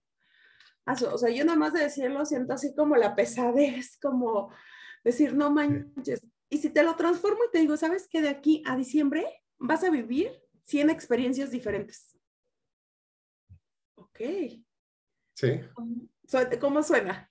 [0.86, 4.50] o sea, yo nada más de decirlo siento así como la pesadez, como
[5.02, 6.26] decir, no manches.
[6.50, 8.20] Y si te lo transformo y te digo, ¿sabes qué?
[8.20, 9.26] De aquí a diciembre
[9.58, 10.30] vas a vivir
[10.64, 12.16] 100 experiencias diferentes.
[13.96, 14.20] Ok.
[15.34, 15.60] Sí.
[16.60, 17.30] ¿Cómo suena?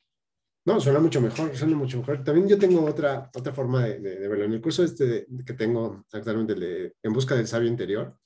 [0.66, 2.24] No, suena mucho mejor, suena mucho mejor.
[2.24, 4.46] También yo tengo otra, otra forma de, verlo.
[4.46, 8.18] En el curso este que tengo actualmente, En Busca del Sabio Interior,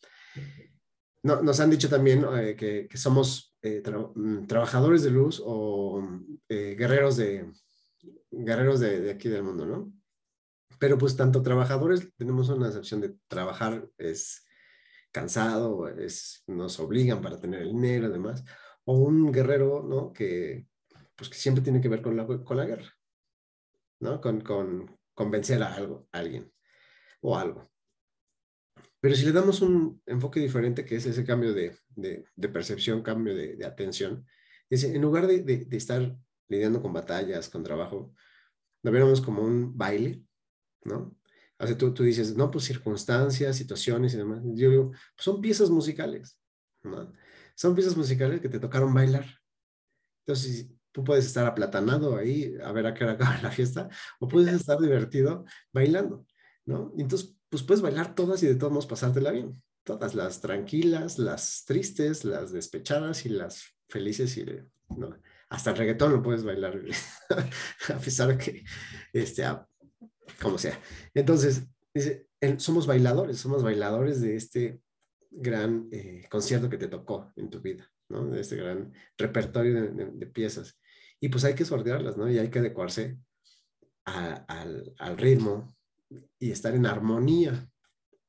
[1.24, 3.82] no, nos han dicho también eh, que, que, somos eh,
[4.16, 6.02] mm, trabajadores de luz o
[6.50, 7.52] eh, guerreros, de,
[8.32, 9.94] guerreros de, aquí del mundo, ¿no?
[10.80, 14.46] Pero pues tanto trabajadores, tenemos una excepción de trabajar es
[15.12, 18.44] cansado, es, nos obligan para tener el dinero y demás,
[18.86, 20.14] o un guerrero, ¿no?
[20.14, 20.68] Que
[21.16, 22.94] pues que siempre tiene que ver con la, con la guerra,
[24.00, 24.22] ¿no?
[24.22, 26.52] Con, con, con vencer a algo, a alguien
[27.22, 27.70] o algo.
[29.08, 33.34] Pero si le damos un enfoque diferente, que es ese cambio de, de, percepción, cambio
[33.34, 34.28] de, atención,
[34.70, 36.14] es en lugar de, estar
[36.50, 38.14] lidiando con batallas, con trabajo,
[38.84, 40.26] lo vemos como un baile,
[40.84, 41.18] ¿no?
[41.58, 44.42] O sea, tú, tú dices, no, pues circunstancias, situaciones y demás.
[44.44, 46.38] Yo digo, pues son piezas musicales,
[46.84, 47.14] ¿no?
[47.56, 49.26] Son piezas musicales que te tocaron bailar.
[50.26, 53.88] Entonces, tú puedes estar aplatanado ahí a ver a qué hora acaba la fiesta,
[54.20, 56.28] o puedes estar divertido bailando,
[56.66, 56.92] ¿no?
[56.98, 59.62] Y entonces, pues puedes bailar todas y de todos modos pasártela bien.
[59.84, 64.46] Todas, las tranquilas, las tristes, las despechadas y las felices y
[65.50, 66.82] hasta el reggaetón lo puedes bailar
[67.94, 68.64] a pesar de que,
[69.14, 69.46] este,
[70.42, 70.80] como sea.
[71.14, 71.66] Entonces,
[72.58, 74.82] somos bailadores, somos bailadores de este
[75.32, 78.26] gran eh, concierto que te tocó en tu vida, ¿no?
[78.26, 80.78] De este gran repertorio de, piezas.
[81.20, 82.30] Y pues hay que sortearlas, ¿no?
[82.30, 83.18] Y hay que adecuarse
[84.06, 85.77] al ritmo
[86.40, 87.70] y estar en armonía,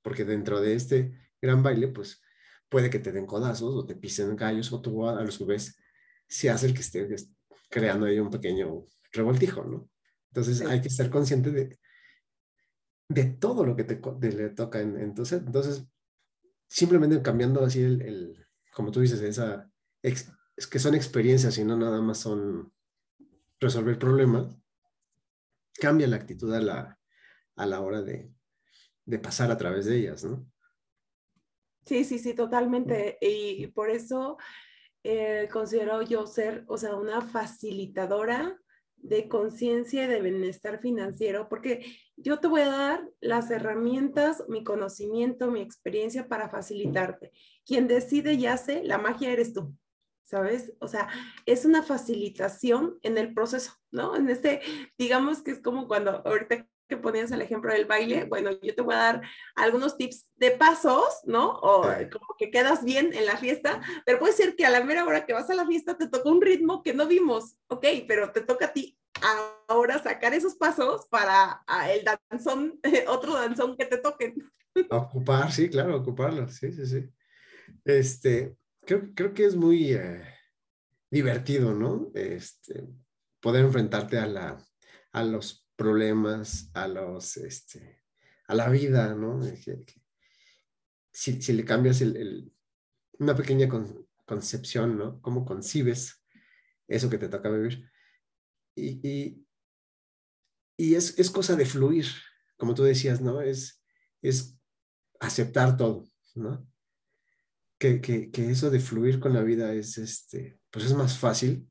[0.03, 2.21] porque dentro de este gran baile, pues
[2.69, 5.77] puede que te den codazos o te pisen gallos o tú a su vez
[6.27, 7.09] se hace el que esté
[7.71, 9.88] creando ahí un pequeño revoltijo, ¿no?
[10.31, 11.79] Entonces hay que ser consciente de,
[13.09, 14.01] de todo lo que te
[14.33, 14.81] le toca.
[14.81, 15.87] entonces, entonces,
[16.69, 19.71] simplemente cambiando así el, el como tú dices, esa,
[20.03, 22.73] es que son experiencias y no nada más son
[23.61, 24.55] resolver problemas,
[25.75, 26.98] cambia la actitud a la,
[27.59, 28.31] a la hora de,
[29.05, 30.47] de pasar a través de ellas, ¿no?
[31.85, 33.16] Sí, sí, sí, totalmente.
[33.21, 34.37] Y por eso
[35.03, 38.59] eh, considero yo ser, o sea, una facilitadora
[38.97, 44.64] de conciencia y de bienestar financiero, porque yo te voy a dar las herramientas, mi
[44.64, 47.33] conocimiento, mi experiencia para facilitarte.
[47.64, 49.75] Quien decide y hace, la magia eres tú,
[50.25, 50.75] ¿sabes?
[50.81, 51.09] O sea,
[51.47, 54.14] es una facilitación en el proceso, ¿no?
[54.16, 54.61] En este,
[54.99, 58.83] digamos que es como cuando ahorita que ponías el ejemplo del baile, bueno, yo te
[58.83, 59.22] voy a dar
[59.55, 61.51] algunos tips de pasos, ¿no?
[61.51, 65.05] O como que quedas bien en la fiesta, pero puede ser que a la mera
[65.05, 68.33] hora que vas a la fiesta te toca un ritmo que no vimos, ok, pero
[68.33, 68.98] te toca a ti
[69.68, 74.51] ahora sacar esos pasos para el danzón, otro danzón que te toquen.
[74.90, 77.09] Ocupar, sí, claro, ocuparlo, sí, sí, sí.
[77.85, 80.22] Este, creo, creo que es muy eh,
[81.11, 82.11] divertido, ¿no?
[82.14, 82.87] Este,
[83.40, 84.64] poder enfrentarte a, la,
[85.12, 88.03] a los problemas, a los, este,
[88.49, 89.41] a la vida, ¿no?
[91.12, 92.53] Si, si le cambias el,
[93.21, 93.69] una pequeña
[94.27, 95.23] concepción, ¿no?
[95.23, 96.25] Cómo concibes
[96.88, 97.88] eso que te toca vivir.
[98.75, 99.47] Y, y,
[100.77, 102.07] y es, es, cosa de fluir,
[102.57, 103.41] como tú decías, ¿no?
[103.41, 103.81] Es,
[104.21, 104.59] es
[105.21, 106.69] aceptar todo, ¿no?
[107.79, 111.71] Que, que, que, eso de fluir con la vida es, este, pues es más fácil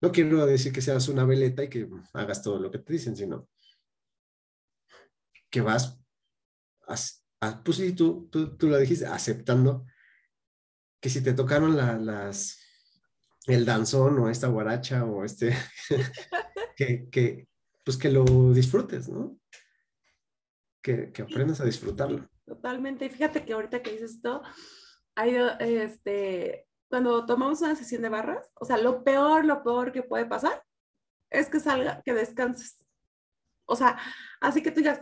[0.00, 3.16] no quiero decir que seas una veleta y que hagas todo lo que te dicen,
[3.16, 3.48] sino
[5.50, 6.00] que vas,
[7.40, 9.86] a, pues sí, tú, tú, lo dijiste, aceptando
[11.00, 11.78] que si te tocaron
[13.46, 15.54] el danzón o esta guaracha o este,
[16.76, 17.48] que, que,
[17.84, 19.38] pues que lo disfrutes, ¿no?
[20.82, 22.28] Que, que aprendas a disfrutarlo.
[22.44, 23.08] Totalmente.
[23.08, 24.42] Fíjate que ahorita que dices esto,
[25.14, 30.04] hay este, cuando tomamos una sesión de barras, o sea, lo peor, lo peor que
[30.04, 30.64] puede pasar
[31.28, 32.86] es que salga, que descanses.
[33.64, 33.98] O sea,
[34.40, 35.00] así que tú digas,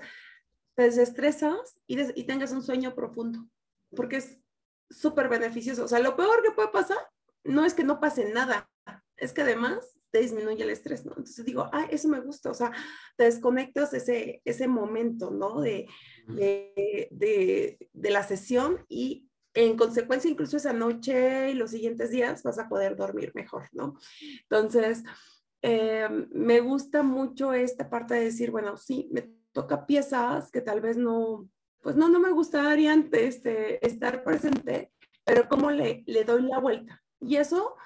[0.74, 3.46] te desestresas y, y tengas un sueño profundo,
[3.94, 4.40] porque es
[4.88, 5.84] súper beneficioso.
[5.84, 6.96] O sea, lo peor que puede pasar
[7.44, 8.70] no es que no pase nada,
[9.18, 11.10] es que además te disminuye el estrés, ¿no?
[11.10, 12.72] Entonces digo, ay, eso me gusta, o sea,
[13.18, 15.60] te desconectas ese, ese momento, ¿no?
[15.60, 15.86] De,
[16.26, 22.42] de, de, de la sesión y en consecuencia, incluso esa noche y los siguientes días
[22.42, 23.98] vas a poder dormir mejor, ¿no?
[24.42, 25.02] Entonces,
[25.60, 30.80] eh, me gusta mucho esta parte de decir, bueno, sí, me toca piezas que tal
[30.80, 31.48] vez no,
[31.82, 34.92] pues no, no me gustaría este, estar presente,
[35.24, 37.02] pero ¿cómo le, le doy la vuelta?
[37.20, 37.76] Y eso,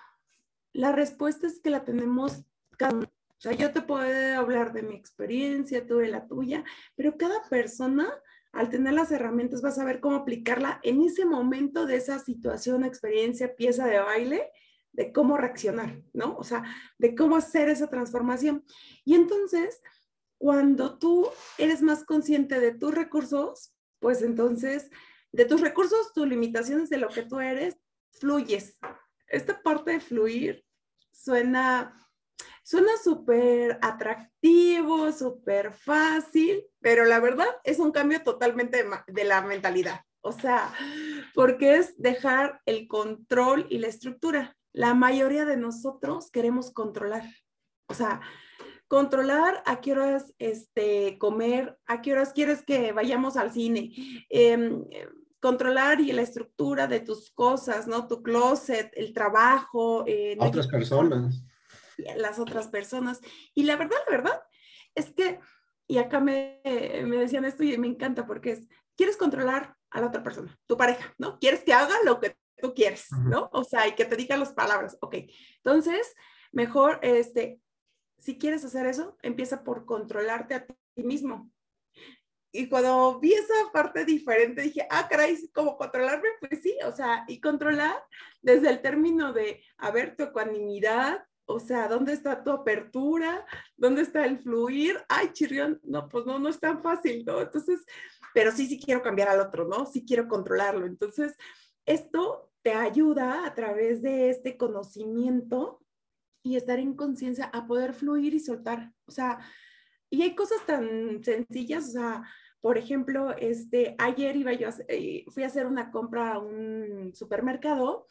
[0.73, 2.45] la respuesta es que la tenemos
[2.79, 2.99] cada.
[2.99, 7.43] O sea, yo te puedo hablar de mi experiencia, tú de la tuya, pero cada
[7.51, 8.09] persona
[8.57, 12.85] al tener las herramientas vas a ver cómo aplicarla en ese momento de esa situación,
[12.85, 14.51] experiencia, pieza de baile,
[14.93, 16.37] de cómo reaccionar, ¿no?
[16.37, 16.65] O sea,
[16.99, 18.65] de cómo hacer esa transformación.
[19.05, 19.83] Y entonces,
[20.39, 24.91] cuando tú eres más consciente de tus recursos, pues entonces,
[25.33, 27.77] de tus recursos, tus limitaciones, de lo que tú eres,
[28.13, 28.79] fluyes.
[29.29, 30.65] Esta parte de fluir
[31.11, 32.06] suena
[32.67, 40.01] Suena súper atractivo, súper fácil, pero la verdad es un cambio totalmente de, la mentalidad.
[40.21, 40.75] O sea,
[41.33, 44.57] porque es dejar el control y la estructura.
[44.73, 47.23] La mayoría de nosotros queremos controlar.
[47.87, 48.21] O sea,
[48.89, 53.93] controlar a qué horas este, comer, a qué horas quieres que vayamos al cine,
[54.29, 54.85] em,
[55.39, 58.09] controlar y la estructura de tus cosas, ¿no?
[58.09, 60.03] Tu closet, el trabajo.
[60.09, 61.45] Eh, Otras personas
[61.97, 63.21] las otras personas.
[63.55, 64.43] Y la verdad, la verdad,
[64.95, 65.41] es que,
[65.87, 70.09] y acá me, me decían esto y me encanta porque es, quieres controlar a la
[70.09, 71.39] otra persona, tu pareja, ¿no?
[71.39, 73.49] Quieres que haga lo que tú quieres, ¿no?
[73.53, 75.17] O sea, y que te diga las palabras, ok.
[75.59, 76.15] Entonces,
[76.53, 77.61] mejor, este,
[78.19, 81.51] si quieres hacer eso, empieza por controlarte a ti mismo.
[82.53, 86.29] Y cuando vi esa parte diferente, dije, ah, caray, ¿cómo controlarme?
[86.41, 88.03] Pues sí, o sea, y controlar
[88.41, 93.47] desde el término de, a ver, tu ecuanimidad, o sea, ¿dónde está tu apertura?
[93.77, 94.97] ¿Dónde está el fluir?
[95.09, 97.41] Ay, chirrión, no, pues no, no es tan fácil, ¿no?
[97.41, 97.85] Entonces,
[98.35, 99.87] pero sí, sí quiero cambiar al otro, ¿no?
[99.87, 100.87] Sí quiero controlarlo.
[100.87, 101.37] Entonces,
[101.87, 105.81] esto te ayuda a través de este conocimiento
[106.43, 108.93] y estar en conciencia a poder fluir y soltar.
[109.07, 109.39] O sea,
[110.11, 112.23] y hay cosas tan sencillas, o sea,
[112.61, 118.07] por ejemplo, este, ayer iba yo, eh, fui a hacer una compra a un supermercado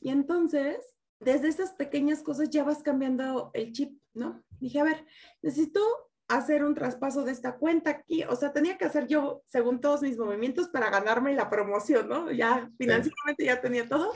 [0.00, 4.44] y entonces, desde esas pequeñas cosas ya vas cambiando el chip, ¿no?
[4.60, 5.06] Dije, a ver,
[5.42, 5.80] necesito
[6.28, 10.02] hacer un traspaso de esta cuenta aquí, o sea, tenía que hacer yo, según todos
[10.02, 12.30] mis movimientos, para ganarme la promoción, ¿no?
[12.32, 14.12] Ya financieramente ya tenía todo.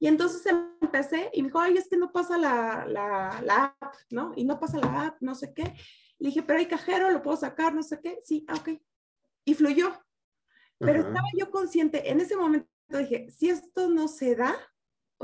[0.00, 0.44] Y entonces
[0.82, 4.32] empecé y me dijo, ay, es que no pasa la, la, la app, ¿no?
[4.34, 5.74] Y no pasa la app, no sé qué.
[6.18, 8.18] Le dije, pero hay cajero, lo puedo sacar, no sé qué.
[8.24, 8.70] Sí, ah, ok
[9.44, 9.92] y fluyó.
[10.78, 14.54] Pero estaba yo consciente, en ese momento dije, si esto no se da,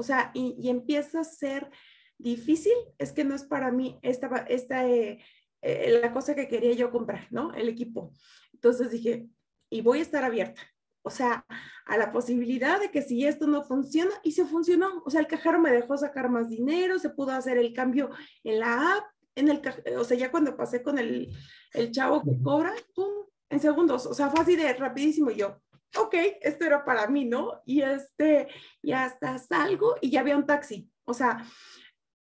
[0.01, 1.71] o sea, y, empieza a ser
[2.19, 5.23] difícil, es que no es para mí esta, esta eh,
[5.63, 7.55] eh, la cosa que quería yo comprar, ¿no?
[7.55, 8.13] El equipo.
[8.53, 9.29] Entonces dije,
[9.69, 10.63] y voy a estar abierta.
[11.03, 11.47] O sea,
[11.87, 15.03] a la posibilidad de que si esto no funciona, y se funcionó.
[15.05, 18.11] O sea, el cajero me dejó sacar más dinero, se pudo hacer el cambio
[18.43, 19.63] en la app, en el,
[19.99, 21.31] o sea, ya cuando pasé con el,
[21.75, 23.27] el chavo que cobra, ¡pum!
[23.51, 25.61] en segundos, o sea, fue así de rapidísimo yo,
[25.97, 27.63] ok, esto era para mí, ¿no?
[27.67, 28.49] Y este,
[28.83, 31.45] y hasta salgo y ya había un taxi, o sea,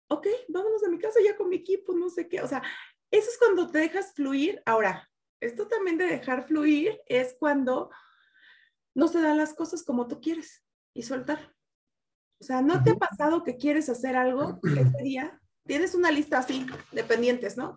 [0.08, 2.62] ok, vámonos a mi casa ya con mi equipo, no sé qué, o sea,
[3.10, 4.60] eso es cuando te dejas fluir.
[4.66, 5.08] Ahora,
[5.40, 7.90] esto también de dejar fluir es cuando
[8.94, 11.54] no se dan las cosas como tú quieres y soltar.
[12.40, 15.40] O sea, ¿no te ha pasado que quieres hacer algo ese día?
[15.64, 17.76] Tienes una lista así de pendientes, ¿no?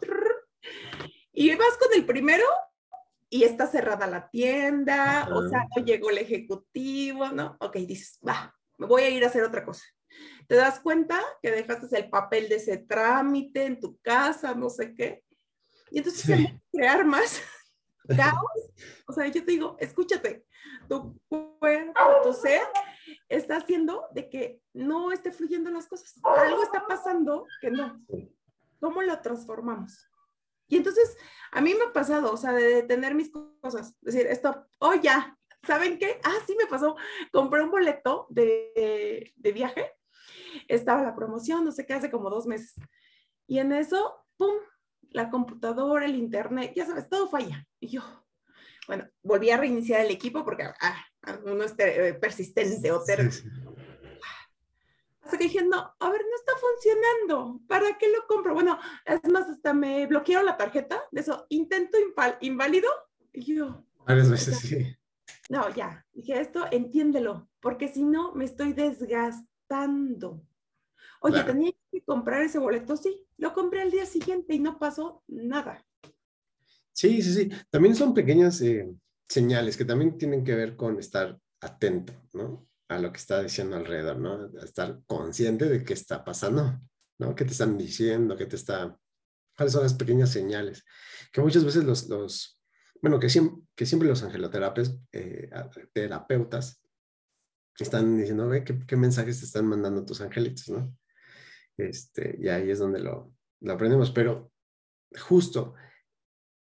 [1.31, 2.45] Y vas con el primero
[3.29, 7.57] y está cerrada la tienda, o sea, no llegó el ejecutivo, ¿no?
[7.59, 9.83] Ok, dices, va, me voy a ir a hacer otra cosa.
[10.47, 14.93] Te das cuenta que dejaste el papel de ese trámite en tu casa, no sé
[14.95, 15.23] qué.
[15.91, 17.41] Y entonces se a crear más
[18.15, 18.71] caos.
[19.07, 20.45] O sea, yo te digo, escúchate,
[20.87, 22.61] tu cuerpo, tu ser
[23.27, 26.13] está haciendo de que no esté fluyendo las cosas.
[26.23, 28.01] Algo está pasando que no.
[28.79, 30.07] ¿Cómo lo transformamos?
[30.67, 31.15] Y entonces,
[31.51, 35.37] a mí me ha pasado, o sea, de detener mis cosas, decir, esto, oh, ya,
[35.65, 36.19] ¿saben qué?
[36.23, 36.95] Ah, sí me pasó,
[37.31, 39.91] compré un boleto de, de viaje,
[40.67, 42.73] estaba la promoción, no sé qué, hace como dos meses.
[43.47, 44.55] Y en eso, ¡pum!
[45.11, 47.65] La computadora, el internet, ya sabes, todo falla.
[47.79, 48.01] Y yo,
[48.87, 51.05] bueno, volví a reiniciar el equipo porque ah,
[51.45, 53.29] uno es eh, persistente o ter
[55.27, 58.53] hasta que dije, no, a ver, no está funcionando, ¿para qué lo compro?
[58.53, 61.97] Bueno, es más, hasta me bloquearon la tarjeta de eso, intento
[62.39, 62.87] inválido,
[63.33, 63.85] y yo.
[64.05, 64.95] Varias veces, sí.
[65.49, 70.41] No, ya, dije, esto entiéndelo, porque si no, me estoy desgastando.
[71.19, 75.23] Oye, tenía que comprar ese boleto, sí, lo compré al día siguiente y no pasó
[75.27, 75.85] nada.
[76.93, 77.51] Sí, sí, sí.
[77.69, 78.89] También son pequeñas eh,
[79.27, 82.66] señales que también tienen que ver con estar atento, ¿no?
[82.89, 84.59] A lo que está diciendo alrededor, ¿no?
[84.59, 86.79] estar consciente de qué está pasando,
[87.19, 87.35] ¿no?
[87.35, 88.37] ¿Qué te están diciendo?
[88.37, 88.97] ¿Qué te está...
[89.55, 90.85] ¿Cuáles son las pequeñas señales?
[91.31, 92.57] Que muchas veces los, los
[93.01, 95.49] bueno, que siempre, que siempre los angeloterapeutas eh,
[95.93, 96.83] terapeutas
[97.77, 100.95] están diciendo, ve, ¿qué, ¿qué, mensajes te están mandando tus angelitos, ¿no?
[101.77, 104.51] Este, y ahí es donde lo, lo aprendemos, pero
[105.19, 105.75] justo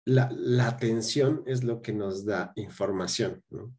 [0.05, 3.77] la, la atención es lo que nos da información, ¿no?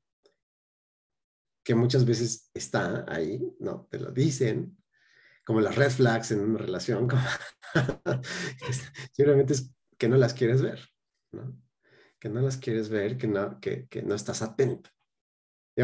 [1.70, 3.88] Que muchas veces está ahí, ¿no?
[3.92, 4.76] Te lo dicen,
[5.46, 7.08] como las red flags en una relación,
[9.14, 10.80] simplemente es que no las quieres ver,
[11.32, 11.56] ¿no?
[12.18, 14.90] Que no las quieres ver, que no, que, que no estás atento.
[15.76, 15.84] Y,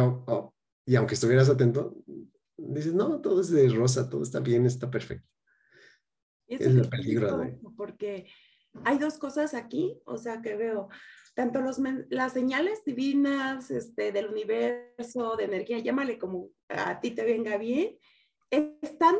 [0.92, 1.96] y, aunque estuvieras atento,
[2.58, 5.30] dices, no, todo es de rosa, todo está bien, está perfecto.
[6.48, 7.60] es el peligro de...
[7.78, 8.26] Porque
[8.84, 10.90] hay dos cosas aquí, o sea, que veo
[11.36, 11.80] tanto los,
[12.10, 18.00] las señales divinas este, del universo, de energía, llámale como a ti te venga bien,
[18.50, 19.16] están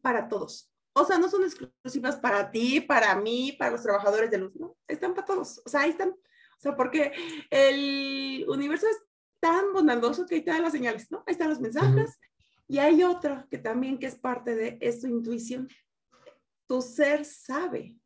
[0.00, 0.72] para todos.
[0.94, 4.76] O sea, no son exclusivas para ti, para mí, para los trabajadores de luz, no,
[4.88, 5.62] están para todos.
[5.64, 6.10] O sea, ahí están.
[6.10, 7.12] O sea, porque
[7.50, 8.98] el universo es
[9.38, 11.22] tan bondadoso que ahí están las señales, ¿no?
[11.26, 12.18] Ahí están los mensajes.
[12.68, 15.68] Y hay otro que también que es parte de es tu intuición.
[16.66, 17.96] Tu ser sabe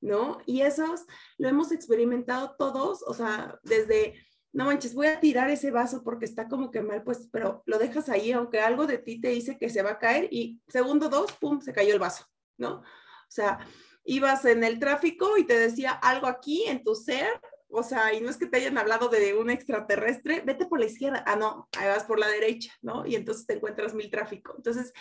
[0.00, 0.38] ¿no?
[0.46, 1.06] Y esos
[1.38, 4.14] lo hemos experimentado todos, o sea, desde,
[4.52, 7.78] no manches, voy a tirar ese vaso porque está como que mal pues, pero lo
[7.78, 11.08] dejas ahí, aunque algo de ti te dice que se va a caer y segundo
[11.08, 12.24] dos, pum, se cayó el vaso,
[12.56, 12.76] ¿no?
[12.76, 13.60] O sea,
[14.04, 17.28] ibas en el tráfico y te decía algo aquí en tu ser,
[17.68, 20.86] o sea, y no es que te hayan hablado de un extraterrestre, vete por la
[20.86, 23.06] izquierda, ah, no, ahí vas por la derecha, ¿no?
[23.06, 24.54] Y entonces te encuentras mil tráfico.
[24.56, 24.92] Entonces,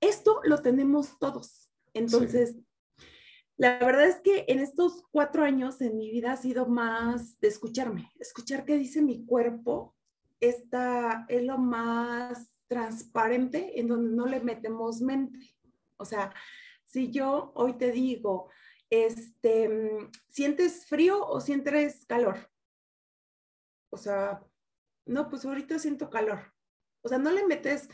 [0.00, 1.72] esto lo tenemos todos.
[1.94, 2.54] Entonces,
[3.58, 7.48] la verdad es que en estos cuatro años en mi vida ha sido más de
[7.48, 9.96] escucharme, escuchar qué dice mi cuerpo.
[10.40, 15.56] Esta es lo más transparente en donde no le metemos mente.
[15.96, 16.34] O sea,
[16.84, 18.50] si yo hoy te digo,
[18.90, 22.50] este, mm, ¿sientes frío o sientes calor?
[23.90, 24.44] O sea,
[25.06, 26.52] no, pues ahorita siento calor.
[27.00, 27.88] O sea, no le metes,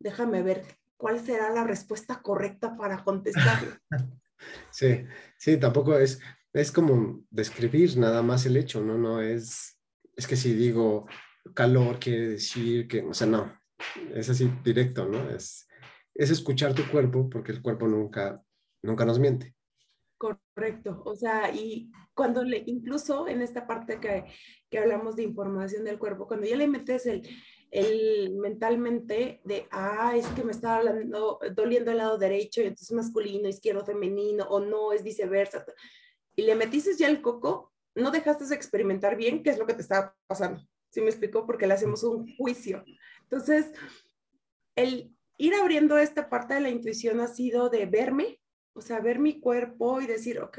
[0.00, 0.64] déjame ver
[0.96, 3.80] cuál será la respuesta correcta para contestar.
[4.70, 5.04] Sí,
[5.38, 6.20] sí, tampoco es,
[6.52, 8.98] es como describir nada más el hecho, ¿no?
[8.98, 9.78] No es,
[10.16, 11.06] es que si digo
[11.54, 13.52] calor quiere decir que, o sea, no,
[14.14, 15.28] es así directo, ¿no?
[15.30, 15.68] Es,
[16.14, 18.42] es escuchar tu cuerpo porque el cuerpo nunca,
[18.82, 19.54] nunca nos miente.
[20.16, 24.24] Correcto, o sea, y cuando le, incluso en esta parte que,
[24.70, 27.28] que hablamos de información del cuerpo, cuando ya le metes el,
[27.74, 30.80] el mentalmente de, ah, es que me está
[31.56, 35.66] doliendo el lado derecho y entonces masculino, izquierdo, femenino, o no, es viceversa,
[36.36, 39.74] y le metiste ya el coco, no dejaste de experimentar bien qué es lo que
[39.74, 40.62] te estaba pasando.
[40.90, 41.46] ¿Sí me explicó?
[41.46, 42.84] Porque le hacemos un juicio.
[43.22, 43.72] Entonces,
[44.76, 48.40] el ir abriendo esta parte de la intuición ha sido de verme,
[48.72, 50.58] o sea, ver mi cuerpo y decir, ok,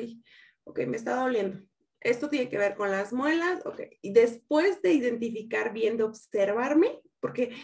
[0.66, 1.66] ok, me está doliendo.
[2.02, 3.84] Esto tiene que ver con las muelas, ok.
[4.02, 7.56] Y después de identificar bien, de observarme, porque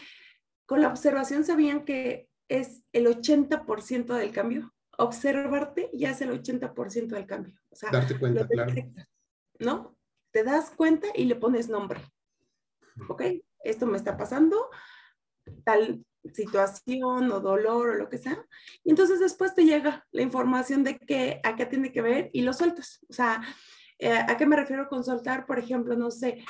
[0.66, 4.74] con la observación sabían que es el 80% del cambio.
[4.98, 7.54] Observarte ya es el 80% del cambio.
[7.70, 8.74] O sea, Darte cuenta, claro.
[9.60, 9.96] ¿No?
[10.32, 12.00] Te das cuenta y le pones nombre.
[13.08, 13.22] ¿Ok?
[13.62, 14.68] Esto me está pasando,
[15.62, 16.04] tal
[16.34, 18.44] situación o dolor o lo que sea.
[18.82, 22.42] Y entonces después te llega la información de qué, a qué tiene que ver y
[22.42, 22.98] lo sueltas.
[23.08, 23.42] O sea,
[24.02, 25.46] eh, ¿a qué me refiero con soltar?
[25.46, 26.44] Por ejemplo, no sé,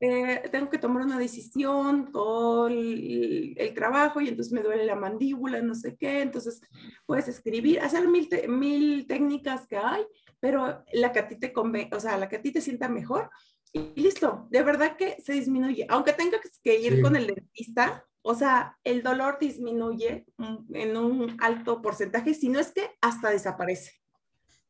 [0.00, 5.60] eh, tengo que tomar una decisión con el, trabajo y entonces me duele la mandíbula,
[5.62, 6.22] no sé qué.
[6.22, 6.60] Entonces
[7.06, 10.04] puedes escribir, hacer mil, mil técnicas que hay,
[10.40, 12.88] pero la que a ti te conve o sea, la que a ti te sienta
[12.88, 13.30] mejor
[13.72, 15.86] y listo, de verdad que se disminuye.
[15.88, 20.26] Aunque tenga que ir con el dentista, o sea, el dolor disminuye
[20.74, 23.92] en un alto porcentaje, si no es que hasta desaparece.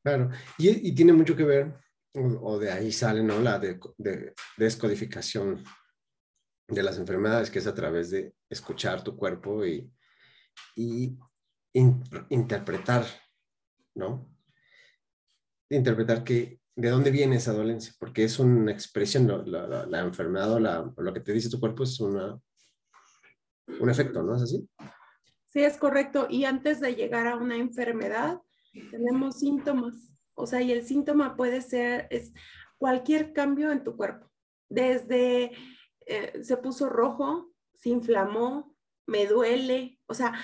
[0.03, 1.74] Claro, y, tiene mucho que ver,
[2.15, 3.41] o, de ahí sale, ¿no?
[3.41, 3.79] La de,
[4.57, 5.65] descodificación
[6.69, 9.91] de las enfermedades, que es a través de escuchar tu cuerpo y,
[12.29, 13.07] interpretar,
[13.95, 14.29] ¿no?
[15.71, 20.61] Interpretar que de dónde viene esa dolencia, porque es una expresión, la, enfermedad o
[21.03, 22.39] lo que te dice tu cuerpo es una,
[23.81, 24.69] un efecto, ¿no es así?
[25.47, 26.27] Sí, es correcto.
[26.31, 28.41] Y antes de llegar a una enfermedad,
[28.91, 30.12] tenemos síntomas.
[30.35, 32.33] O sea, y el síntoma puede ser es
[32.78, 34.30] cualquier cambio en tu cuerpo.
[34.68, 35.53] Desde
[36.07, 38.76] eh, se puso rojo, se inflamó,
[39.07, 40.35] me duele, o sea,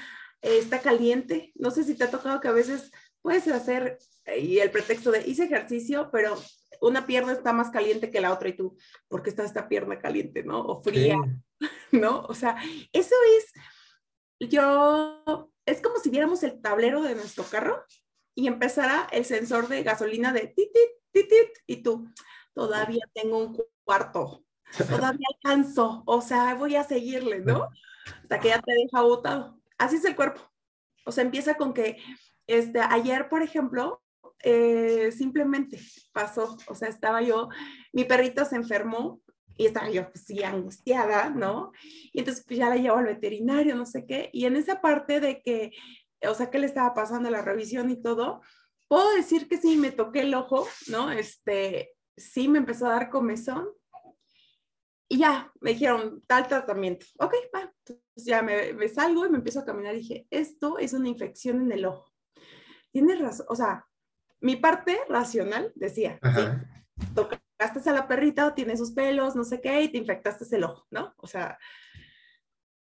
[0.42, 1.52] está caliente.
[1.54, 2.90] No sé si te ha tocado que a veces
[3.22, 3.98] puedes hacer
[4.36, 6.36] y el pretexto de hice ejercicio, pero
[6.80, 8.76] una pierna está más caliente que la otra y tú,
[9.08, 10.60] ¿por qué está esta pierna caliente, no?
[10.60, 11.16] O fría,
[11.92, 12.22] ¿no?
[12.22, 12.56] O sea,
[12.92, 17.84] eso es, yo, es como si viéramos el tablero de nuestro carro
[18.38, 22.08] y empezara el sensor de gasolina de titit, titit, y tú,
[22.54, 24.44] todavía tengo un cuarto,
[24.88, 27.66] todavía alcanzo, o sea, voy a seguirle, ¿no?
[28.22, 29.60] Hasta que ya te deja botado.
[29.76, 30.40] Así es el cuerpo.
[31.04, 31.96] O sea, empieza con que,
[32.46, 34.04] este, ayer, por ejemplo,
[34.44, 35.80] eh, simplemente
[36.12, 37.48] pasó, o sea, estaba yo,
[37.92, 39.20] mi perrito se enfermó
[39.56, 41.72] y estaba yo pues sí angustiada, ¿no?
[42.12, 45.18] Y entonces pues ya la llevo al veterinario, no sé qué, y en esa parte
[45.18, 45.72] de que,
[46.26, 48.40] o sea, ¿qué le estaba pasando la revisión y todo?
[48.88, 51.10] Puedo decir que sí, me toqué el ojo, ¿no?
[51.10, 53.68] Este, sí me empezó a dar comezón
[55.10, 57.06] y ya, me dijeron tal tratamiento.
[57.18, 57.72] Ok, va.
[57.86, 61.08] Entonces ya me, me, salgo y me empiezo a caminar y dije, esto es una
[61.08, 62.12] infección en el ojo.
[62.92, 63.86] Tienes razón, o sea,
[64.40, 69.82] mi parte racional decía, sí, tocaste a la perrita, tiene sus pelos, no sé qué,
[69.82, 71.14] y te infectaste el ojo, ¿no?
[71.16, 71.58] O sea,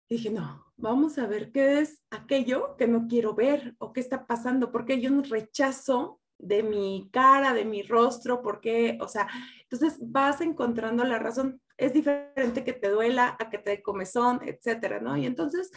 [0.08, 4.26] dije, no, vamos a ver qué es aquello que no quiero ver o qué está
[4.26, 9.28] pasando, porque yo un rechazo de mi cara, de mi rostro, porque, o sea,
[9.62, 11.60] entonces vas encontrando la razón.
[11.76, 15.16] Es diferente que te duela a que te dé comezón, etcétera, ¿no?
[15.16, 15.70] Y entonces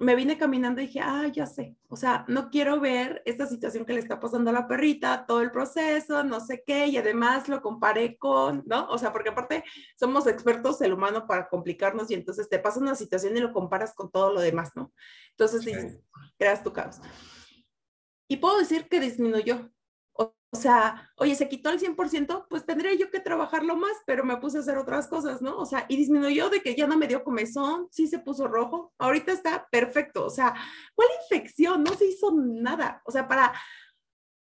[0.00, 3.84] me vine caminando y dije, ah, ya sé, o sea, no quiero ver esta situación
[3.84, 7.50] que le está pasando a la perrita, todo el proceso, no sé qué, y además
[7.50, 8.88] lo comparé con, ¿no?
[8.88, 9.62] O sea, porque aparte
[9.98, 13.92] somos expertos el humano para complicarnos y entonces te pasa una situación y lo comparas
[13.92, 14.90] con todo lo demás, ¿no?
[15.32, 16.00] Entonces dices,
[16.38, 16.98] creas tu caos.
[18.26, 19.70] Y puedo decir que disminuyó,
[20.52, 24.36] o sea, oye, se quitó al 100%, pues tendría yo que trabajarlo más, pero me
[24.38, 25.56] puse a hacer otras cosas, ¿no?
[25.58, 28.92] O sea, y disminuyó de que ya no me dio comezón, sí se puso rojo,
[28.98, 30.54] ahorita está perfecto, o sea,
[30.94, 31.84] ¿cuál infección?
[31.84, 33.52] No se hizo nada, o sea, para,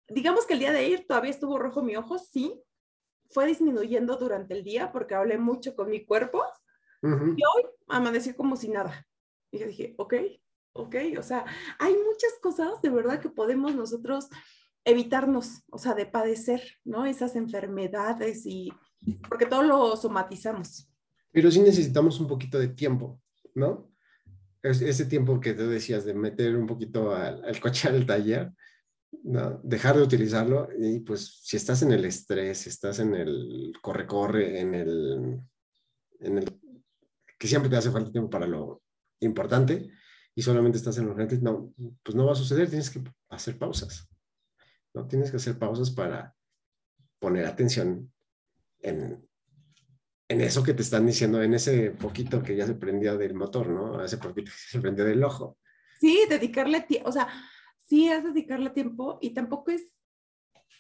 [0.08, 2.60] digamos que el día de ir todavía estuvo rojo mi ojo, sí,
[3.30, 6.44] fue disminuyendo durante el día porque hablé mucho con mi cuerpo
[7.04, 9.08] y hoy amanecí como si nada.
[9.52, 10.14] Y yo dije, ok,
[10.74, 10.96] ¿ok?
[11.18, 11.46] O sea,
[11.80, 14.30] hay muchas cosas de verdad que podemos nosotros
[14.84, 17.06] evitarnos, o sea, de padecer, ¿no?
[17.06, 18.72] Esas enfermedades y
[19.30, 20.88] porque todo lo somatizamos.
[21.32, 23.20] Pero sí necesitamos un poquito de tiempo,
[23.56, 23.92] ¿no?
[24.64, 28.52] ese tiempo que te decías de meter un poquito al, al coche al taller,
[29.24, 29.60] ¿no?
[29.64, 34.76] dejar de utilizarlo y pues si estás en el estrés, estás en el corre-corre, en
[34.76, 35.40] el,
[36.20, 36.60] en el
[37.38, 38.84] que siempre te hace falta tiempo para lo
[39.20, 39.90] importante
[40.36, 41.74] y solamente estás en los urgente, no,
[42.04, 44.08] pues no va a suceder, tienes que hacer pausas,
[44.94, 45.08] ¿no?
[45.08, 46.36] Tienes que hacer pausas para
[47.20, 48.12] poner atención
[48.80, 49.28] en,
[50.28, 53.68] en eso que te están diciendo, en ese poquito que ya se prendió del motor,
[53.68, 54.04] ¿no?
[54.04, 55.58] Ese poquito que se prendió del ojo.
[56.00, 57.28] Sí, dedicarle tiempo, o sea,
[57.78, 59.84] sí es dedicarle tiempo y tampoco es,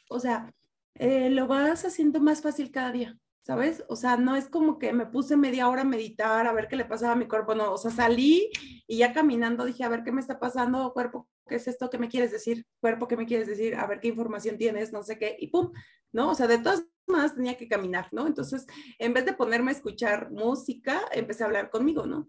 [0.09, 0.51] o sea,
[0.95, 3.17] eh, lo vas haciendo más fácil cada día.
[3.43, 3.83] ¿sabes?
[3.89, 6.75] O sea, no es como que me puse media hora a meditar, a ver qué
[6.75, 8.49] le pasaba a mi cuerpo, no, o sea, salí
[8.87, 11.89] y ya caminando dije, a ver qué me está pasando, cuerpo, ¿qué es esto?
[11.89, 12.65] ¿Qué me quieres decir?
[12.79, 13.75] Cuerpo, ¿qué me quieres decir?
[13.75, 15.71] A ver qué información tienes, no sé qué, y pum,
[16.11, 16.31] ¿no?
[16.31, 18.27] O sea, de todas maneras tenía que caminar, ¿no?
[18.27, 18.65] Entonces,
[18.99, 22.27] en vez de ponerme a escuchar música, empecé a hablar conmigo, ¿no?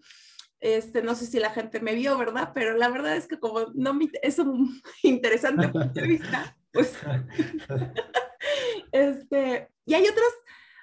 [0.61, 2.53] Este, no sé si la gente me vio, ¿verdad?
[2.55, 6.95] Pero la verdad es que como no me, es un interesante punto de vista, pues,
[8.93, 10.33] este, y hay otras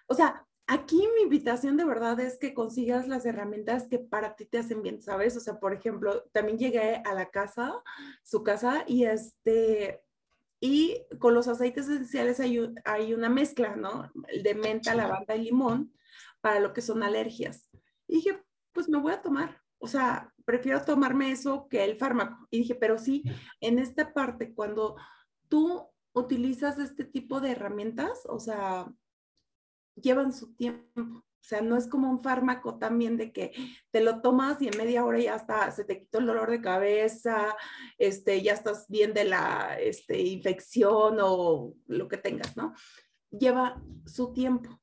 [0.09, 4.45] o sea, aquí mi invitación de verdad es que consigas las herramientas que para ti
[4.45, 5.36] te hacen bien, ¿sabes?
[5.36, 7.82] O sea, por ejemplo, también llegué a la casa,
[8.24, 10.03] su casa, y este,
[10.59, 14.11] y con los aceites esenciales hay, hay una mezcla, ¿no?
[14.43, 15.91] De menta, lavanda y limón
[16.39, 17.67] para lo que son alergias.
[18.07, 18.39] Y dije,
[18.72, 22.47] pues me voy a tomar, o sea, prefiero tomarme eso que el fármaco.
[22.51, 23.24] Y dije, pero sí,
[23.59, 24.97] en esta parte, cuando
[25.47, 28.86] tú utilizas este tipo de herramientas, o sea,
[30.02, 31.24] llevan su tiempo.
[31.41, 33.54] O sea, no es como un fármaco también de que
[33.91, 36.62] te lo tomas y en media hora ya está, se te quitó el dolor de
[36.62, 37.56] cabeza,
[37.97, 42.74] este, ya estás bien de la este, infección o lo que tengas, ¿no?
[43.32, 44.80] Lleva su tiempo.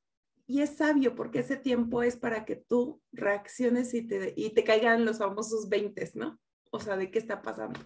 [0.47, 4.63] Y es sabio porque ese tiempo es para que tú reacciones y te, y te
[4.63, 6.39] caigan los famosos 20, ¿no?
[6.71, 7.79] O sea, de qué está pasando.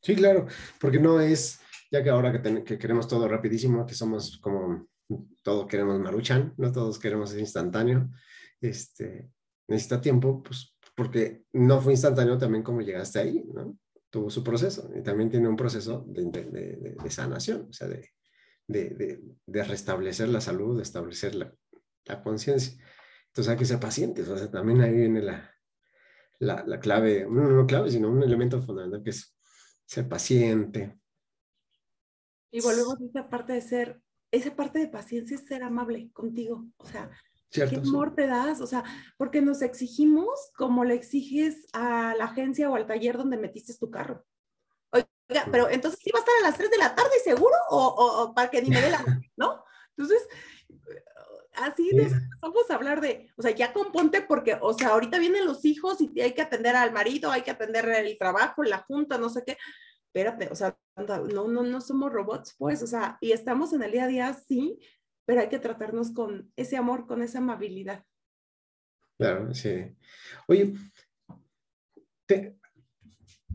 [0.00, 0.46] Sí, claro,
[0.80, 1.60] porque no es,
[1.90, 4.86] ya que ahora que, que queremos todo rapidísimo, que somos como
[5.42, 8.10] todos queremos maruchan, no todos queremos instantáneo.
[8.60, 9.30] Este,
[9.68, 13.76] necesita tiempo, pues, porque no fue instantáneo también como llegaste ahí, ¿no?
[14.10, 18.10] Tuvo su proceso y también tiene un proceso de, de, de, sanación, o sea, de,
[19.46, 21.52] restablecer la salud, de establecer la,
[22.04, 22.80] la conciencia.
[23.26, 25.52] Entonces hay que ser pacientes, o sea, también ahí viene la,
[26.38, 29.36] la, la clave, no, no clave, sino un elemento fundamental que es
[29.84, 30.96] ser paciente.
[32.52, 34.00] Y volvemos a esta parte de ser
[34.34, 37.10] esa parte de paciencia es ser amable contigo, o sea,
[37.50, 38.60] ¿qué amor te das?
[38.60, 38.82] O sea,
[39.16, 43.90] porque nos exigimos como le exiges a la agencia o al taller donde metiste tu
[43.90, 44.24] carro.
[44.90, 48.32] Oiga, pero entonces sí va a estar a las 3 de la tarde seguro o,
[48.34, 49.04] para que ni me dé la,
[49.36, 49.64] ¿no?
[49.96, 50.26] Entonces,
[51.54, 51.90] así
[52.40, 55.98] vamos a hablar de, o sea, ya componte porque, o sea, ahorita vienen los hijos
[56.00, 59.44] y hay que atender al marido, hay que atender el trabajo, la junta, no sé
[59.46, 59.56] qué
[60.14, 63.90] espérate, o sea, no, no, no somos robots, pues, o sea, y estamos en el
[63.90, 64.78] día a día, sí,
[65.24, 68.04] pero hay que tratarnos con ese amor, con esa amabilidad.
[69.18, 69.92] Claro, sí.
[70.46, 70.74] Oye,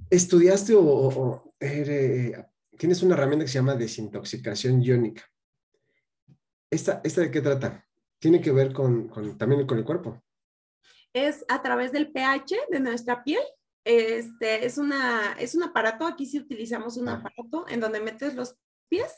[0.09, 1.53] ¿estudiaste o,
[2.77, 5.23] tienes una herramienta que se llama desintoxicación iónica?
[6.69, 7.87] ¿Esta, ¿Esta de qué trata?
[8.19, 10.21] ¿Tiene que ver con, con, también con el cuerpo?
[11.13, 13.41] Es a través del pH de nuestra piel
[13.83, 18.55] este, es, una, es un aparato, aquí sí utilizamos un aparato en donde metes los
[18.89, 19.11] pies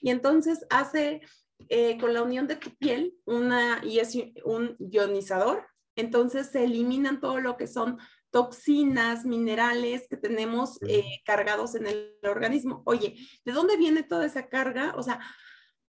[0.00, 1.22] y entonces hace
[1.68, 5.66] eh, con la unión de tu piel una, y es un ionizador,
[5.96, 7.98] entonces se eliminan todo lo que son
[8.30, 12.82] toxinas, minerales que tenemos eh, cargados en el organismo.
[12.84, 13.14] Oye,
[13.44, 14.92] ¿de dónde viene toda esa carga?
[14.96, 15.20] O sea,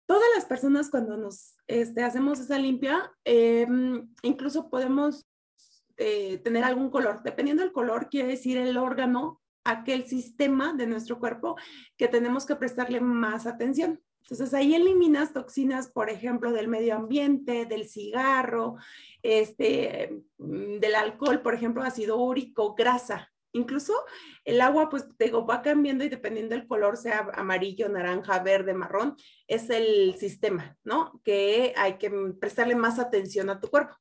[0.05, 5.25] todas las personas cuando nos este, hacemos esa limpia, em, incluso podemos
[5.97, 7.21] eh, tener algún color.
[7.23, 11.55] Dependiendo del color, quiere decir el órgano, aquel sistema de nuestro cuerpo
[11.97, 14.01] que tenemos que prestarle más atención.
[14.23, 18.77] Entonces ahí eliminas toxinas, por ejemplo, del medio ambiente, del cigarro,
[19.21, 23.31] este, mm, del alcohol, por ejemplo, ácido úrico, grasa.
[23.55, 23.93] Incluso
[24.43, 29.15] el agua, pues, te va cambiando y dependiendo del color, sea amarillo, naranja, verde, marrón,
[29.47, 31.21] es el sistema, ¿no?
[31.23, 33.95] Que hay que prestarle más atención a tu cuerpo.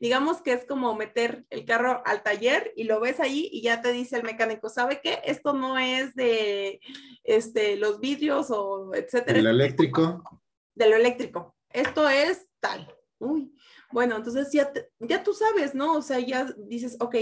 [0.00, 3.80] Digamos que es como meter el carro al taller y lo ves ahí y ya
[3.80, 5.20] te dice el mecánico, ¿sabe qué?
[5.24, 6.80] Esto no es de
[7.22, 9.38] este, los vidrios o etcétera.
[9.38, 10.42] De lo eléctrico.
[10.74, 11.56] De lo eléctrico.
[11.70, 12.92] Esto es tal.
[13.18, 13.54] Uy,
[13.92, 15.94] bueno, entonces ya, ya tú sabes, ¿no?
[15.94, 17.16] O sea, ya dices, ok,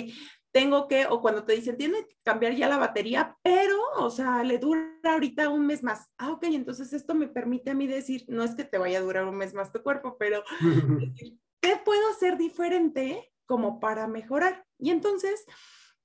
[0.55, 4.45] tengo que, o cuando te dicen, tiene que cambiar ya la batería, pero, o sea,
[4.45, 6.09] le dura ahorita un mes más.
[6.17, 9.03] Ah, ok, entonces esto me permite a mí decir, no es que te vaya a
[9.03, 10.45] durar un mes más tu cuerpo, pero
[11.61, 14.65] ¿qué puedo hacer diferente como para mejorar?
[14.79, 15.45] Y entonces,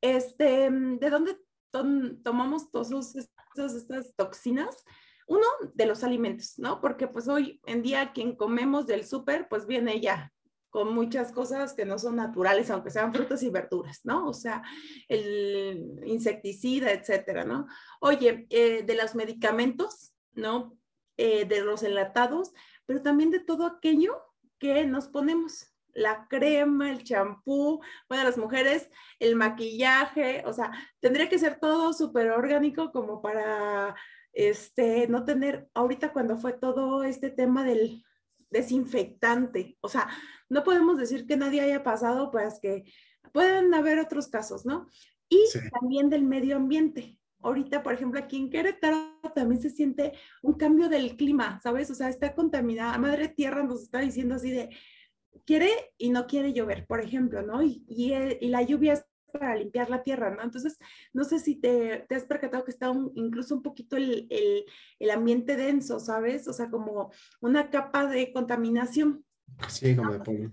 [0.02, 1.38] este, ¿de dónde
[2.24, 4.84] tomamos todas estas toxinas?
[5.28, 5.45] Uno,
[5.76, 6.82] de los alimentos, ¿no?
[6.82, 10.34] Porque pues hoy en día quien comemos del súper, pues viene ya
[10.70, 14.28] con muchas cosas que no son naturales, aunque sean frutas y verduras, ¿no?
[14.28, 14.63] O sea,
[15.07, 17.67] el insecticida, etcétera, ¿no?
[17.99, 20.78] Oye, eh, de los medicamentos, ¿no?
[21.17, 22.53] Eh, de los enlatados,
[22.86, 24.22] pero también de todo aquello
[24.57, 28.89] que nos ponemos, la crema, el champú, bueno, las mujeres,
[29.20, 33.95] el maquillaje, o sea, tendría que ser todo súper orgánico como para,
[34.34, 38.03] este, no tener, ahorita cuando fue todo este tema del
[38.50, 40.08] desinfectante, o sea,
[40.50, 42.84] no podemos decir que nadie haya pasado, pues que
[43.32, 44.88] pueden haber otros casos, ¿no?
[45.30, 45.39] Y
[45.80, 47.18] también del medio ambiente.
[47.41, 51.89] Ahorita, por ejemplo, aquí en Querétaro también se siente un cambio del clima, ¿sabes?
[51.91, 52.97] O sea, está contaminada.
[52.97, 54.70] Madre Tierra nos está diciendo así de,
[55.45, 57.62] quiere y no quiere llover, por ejemplo, ¿no?
[57.62, 60.44] Y, y, y la lluvia es para limpiar la tierra, ¿no?
[60.44, 60.78] Entonces,
[61.14, 64.66] no sé si te, te has percatado que está incluso un poquito el, el,
[65.00, 66.48] el, ambiente denso, ¿sabes?
[66.48, 67.12] O sea, como
[67.42, 69.26] una capa de contaminación.
[69.68, 70.52] Sí, como de polvo.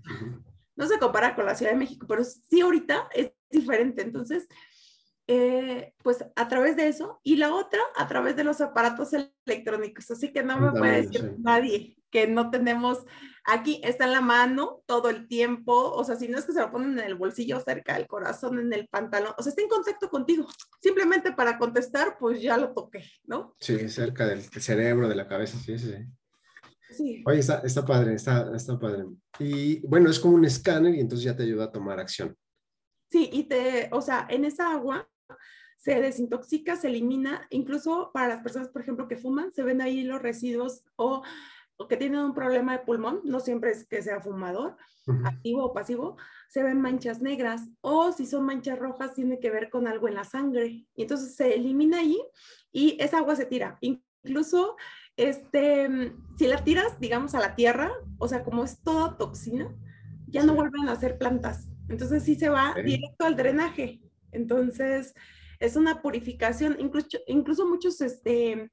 [0.77, 4.03] No se compara con la Ciudad de México, pero sí ahorita es diferente.
[4.03, 4.47] Entonces,
[5.29, 9.11] eh, pues a través de eso, y la otra a través de los aparatos
[9.47, 10.11] electrónicos.
[10.11, 13.05] Así que no me puede decir nadie que no tenemos
[13.45, 16.61] aquí, está en la mano todo el tiempo, o sea, si no es que se
[16.61, 19.69] lo ponen en el bolsillo cerca del corazón, en el pantalón, o sea, está en
[19.69, 20.49] contacto contigo.
[20.81, 23.55] Simplemente para contestar, pues ya lo toqué, ¿no?
[23.61, 25.95] Sí, cerca del cerebro, de la cabeza, sí, sí.
[26.89, 27.23] Sí.
[27.27, 29.05] Oye, está, está padre, está, está padre.
[29.39, 32.35] Y bueno, es como un escáner y entonces ya te ayuda a tomar acción.
[33.11, 35.07] Sí, y te, o sea, en esa agua
[35.77, 40.03] se desintoxica, se elimina, incluso para las personas, por ejemplo, que fuman, se ven ahí
[40.03, 41.23] los residuos o,
[41.89, 44.77] que tienen un problema de pulmón, no siempre es que sea fumador,
[45.25, 46.17] activo o pasivo,
[46.49, 50.15] se ven manchas negras o si son manchas rojas tiene que ver con algo en
[50.15, 52.19] la sangre y entonces se elimina ahí
[52.73, 53.79] y esa agua se tira.
[53.81, 54.77] Incluso
[55.17, 59.75] este, si la tiras, digamos, a la tierra, o sea, como es toda toxina,
[60.27, 61.69] ya no vuelven a ser plantas.
[61.89, 64.01] Entonces sí se va directo al drenaje.
[64.33, 65.15] Entonces,
[65.59, 68.71] es una purificación, incluso, incluso muchos este,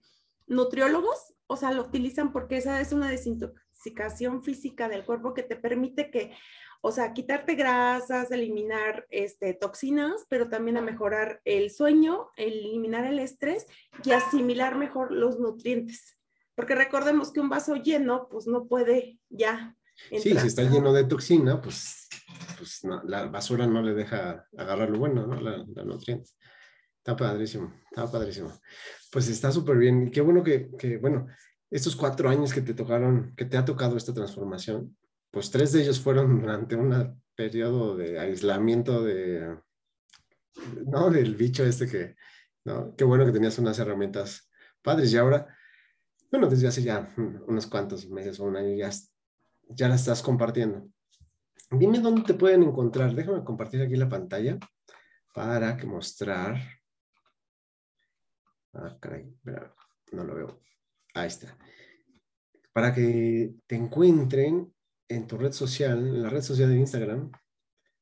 [0.47, 5.55] nutriólogos, o sea, lo utilizan porque esa es una desintoxicación física del cuerpo que te
[5.55, 6.35] permite que,
[6.81, 13.19] o sea, quitarte grasas, eliminar este, toxinas, pero también a mejorar el sueño, eliminar el
[13.19, 13.65] estrés
[14.03, 16.17] y asimilar mejor los nutrientes.
[16.55, 19.75] Porque recordemos que un vaso lleno, pues no puede ya.
[20.09, 22.07] Sí, si está lleno de toxina, pues,
[22.57, 25.39] pues la basura no le deja agarrar lo bueno, ¿no?
[25.39, 26.35] La, la nutrientes.
[27.04, 28.49] Está padrísimo, está padrísimo.
[29.12, 30.08] Pues está súper bien.
[30.08, 31.28] Y qué bueno que, que, bueno,
[31.70, 34.95] estos cuatro años que te tocaron, que te ha tocado esta transformación,
[35.30, 39.54] pues tres de ellos fueron durante un periodo de aislamiento de,
[40.86, 41.10] ¿no?
[41.10, 42.16] Del bicho este que,
[42.64, 42.95] ¿no?
[42.95, 44.49] Qué bueno que tenías unas herramientas
[44.82, 45.45] padres y ahora,
[46.32, 48.89] bueno, desde hace ya unos cuantos meses o un año ya,
[49.68, 50.88] ya la estás compartiendo.
[51.70, 53.14] Dime dónde te pueden encontrar.
[53.14, 54.58] Déjame compartir aquí la pantalla
[55.34, 56.56] para que mostrar
[58.74, 59.32] Ah, caray,
[60.11, 60.59] no lo veo.
[61.13, 61.55] Ahí está.
[62.74, 64.74] Para que te encuentren
[65.07, 67.32] en tu red social, en la red social de Instagram.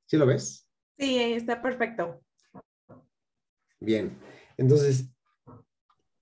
[0.05, 0.67] ¿Sí lo ves?
[0.97, 2.24] Sí, está perfecto.
[3.80, 4.17] Bien.
[4.57, 5.09] Entonces,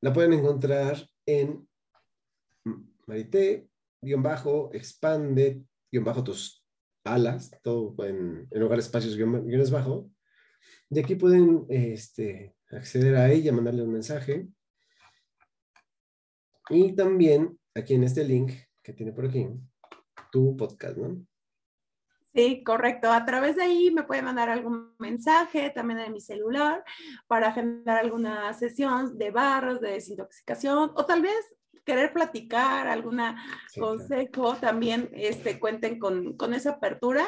[0.01, 1.67] la pueden encontrar en
[3.05, 3.69] Marité,
[4.01, 6.65] guion bajo, expande, guion bajo tus
[7.03, 10.09] alas, todo en, en lugar espacios guiones bajo.
[10.89, 14.47] Y aquí pueden este, acceder a ella, mandarle un mensaje.
[16.69, 18.51] Y también aquí en este link
[18.81, 19.47] que tiene por aquí,
[20.31, 21.25] tu podcast, ¿no?
[22.33, 23.11] Sí, correcto.
[23.11, 26.83] A través de ahí me puede mandar algún mensaje también en mi celular
[27.27, 33.19] para agendar alguna sesión de barras, de desintoxicación o tal vez querer platicar, algún
[33.79, 37.25] consejo, también este, cuenten con, con, esa apertura.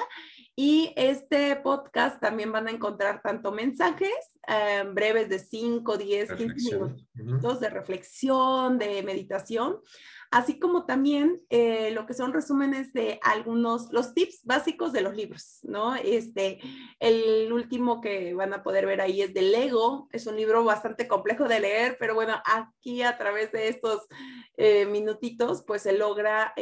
[0.64, 4.14] Y este podcast también van a encontrar tanto mensajes
[4.48, 6.80] eh, breves de 5, 10, 15
[7.16, 9.80] minutos de reflexión, de meditación,
[10.30, 15.16] así como también eh, lo que son resúmenes de algunos, los tips básicos de los
[15.16, 15.96] libros, ¿no?
[15.96, 16.60] Este,
[17.00, 21.08] el último que van a poder ver ahí es de Lego, es un libro bastante
[21.08, 24.06] complejo de leer, pero bueno, aquí a través de estos
[24.58, 26.54] eh, minutitos, pues se logra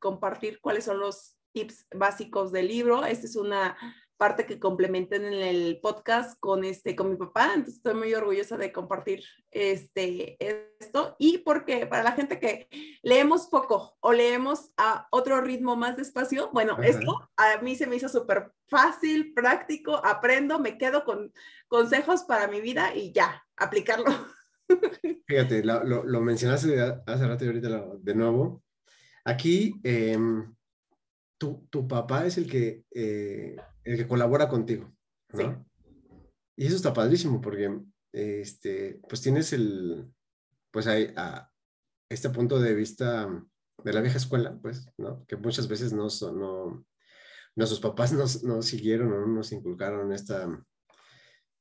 [0.00, 3.04] compartir cuáles son los tips básicos del libro.
[3.04, 3.76] Esta es una
[4.16, 7.46] parte que complementen en el podcast con, este, con mi papá.
[7.54, 10.36] Entonces estoy muy orgullosa de compartir este,
[10.80, 11.16] esto.
[11.18, 12.68] Y porque para la gente que
[13.02, 17.96] leemos poco o leemos a otro ritmo más despacio, bueno, esto a mí se me
[17.96, 21.32] hizo súper fácil, práctico, aprendo, me quedo con
[21.68, 24.06] consejos para mi vida y ya, aplicarlo.
[25.26, 28.62] Fíjate, lo, lo, mencionaste hace rato y ahorita de nuevo.
[29.24, 30.54] Aquí, em,
[31.38, 34.92] tu, tu, papá es el que, eh, el que colabora contigo,
[35.32, 35.64] ¿no?
[36.56, 37.80] Y eso está padrísimo porque,
[38.12, 40.12] este, pues tienes el,
[40.70, 41.50] pues hay, a
[42.08, 43.28] este punto de vista
[43.84, 45.24] de la vieja escuela, pues, ¿no?
[45.26, 46.84] Que muchas veces no, no
[47.54, 50.48] nuestros papás nos, nos siguieron o no nos inculcaron esta,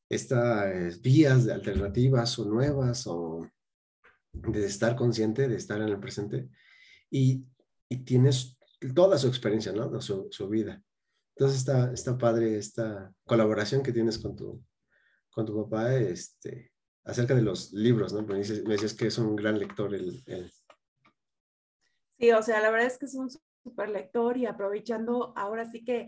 [0.10, 3.50] estas vías de alternativas o nuevas o
[4.32, 6.50] de estar consciente, de estar en el presente
[7.10, 7.46] y,
[7.90, 8.57] y tienes
[8.94, 10.00] toda su experiencia, ¿no?
[10.02, 10.82] Su, su, vida.
[11.36, 14.64] Entonces está, está padre esta colaboración que tienes con tu,
[15.30, 16.72] con tu papá este,
[17.04, 18.22] acerca de los libros, ¿no?
[18.24, 20.24] me dices, que es un gran lector el,
[22.20, 23.30] Sí, o sea, la verdad es que es un
[23.64, 26.08] súper lector y aprovechando ahora sí que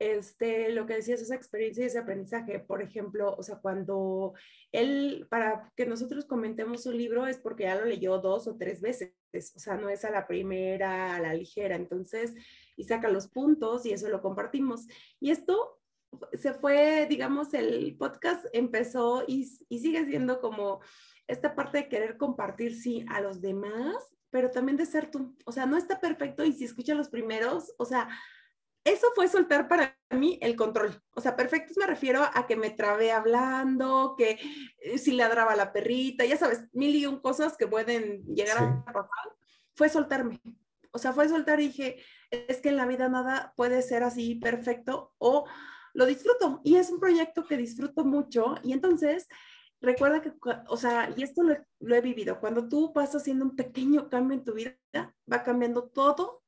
[0.00, 4.32] este, lo que decías, esa experiencia y ese aprendizaje, por ejemplo, o sea, cuando
[4.72, 8.80] él, para que nosotros comentemos un libro es porque ya lo leyó dos o tres
[8.80, 9.12] veces,
[9.54, 12.34] o sea, no es a la primera, a la ligera, entonces,
[12.76, 14.86] y saca los puntos y eso lo compartimos.
[15.20, 15.78] Y esto
[16.32, 20.80] se fue, digamos, el podcast empezó y, y sigue siendo como
[21.28, 23.96] esta parte de querer compartir, sí, a los demás,
[24.30, 27.74] pero también de ser tú, o sea, no está perfecto y si escucha los primeros,
[27.76, 28.08] o sea,
[28.84, 31.02] eso fue soltar para mí el control.
[31.14, 34.38] O sea, perfectos me refiero a que me trabé hablando, que
[34.78, 38.84] eh, si ladraba la perrita, ya sabes, mil y un cosas que pueden llegar a
[38.84, 39.36] pasar.
[39.74, 40.40] Fue soltarme.
[40.92, 44.36] O sea, fue soltar y dije, es que en la vida nada puede ser así
[44.36, 45.46] perfecto o
[45.92, 46.60] lo disfruto.
[46.64, 48.54] Y es un proyecto que disfruto mucho.
[48.62, 49.28] Y entonces,
[49.80, 50.32] recuerda que,
[50.68, 54.38] o sea, y esto lo, lo he vivido, cuando tú vas haciendo un pequeño cambio
[54.38, 54.76] en tu vida,
[55.30, 56.39] va cambiando todo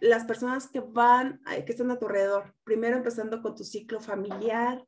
[0.00, 4.84] las personas que van, que están a tu alrededor, primero empezando con tu ciclo familiar,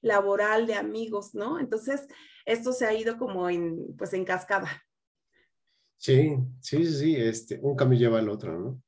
[0.00, 1.58] laboral, de amigos, ¿no?
[1.58, 2.06] Entonces,
[2.44, 4.68] esto se ha ido como en, pues, en cascada.
[5.98, 8.82] Sí, sí, sí, sí, este, un cambio lleva al otro, ¿no?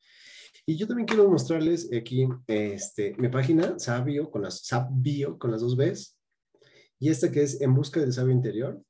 [0.67, 5.63] Y yo también quiero mostrarles aquí este, mi página, Sabio, con las, Sabio, con las
[5.63, 6.19] dos Bs,
[6.99, 8.83] y esta que es En Busca del Sabio Interior.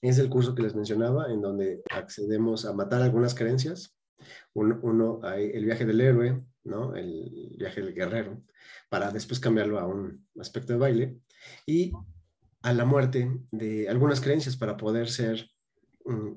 [0.00, 3.93] Es el curso que les mencionaba, en donde accedemos a matar algunas creencias
[4.54, 6.94] uno, el viaje del héroe, ¿no?
[6.94, 8.42] El viaje del guerrero,
[8.88, 11.18] para después cambiarlo a un aspecto de baile.
[11.66, 11.92] Y
[12.62, 15.50] a la muerte de algunas creencias para poder ser,
[16.06, 16.32] mm,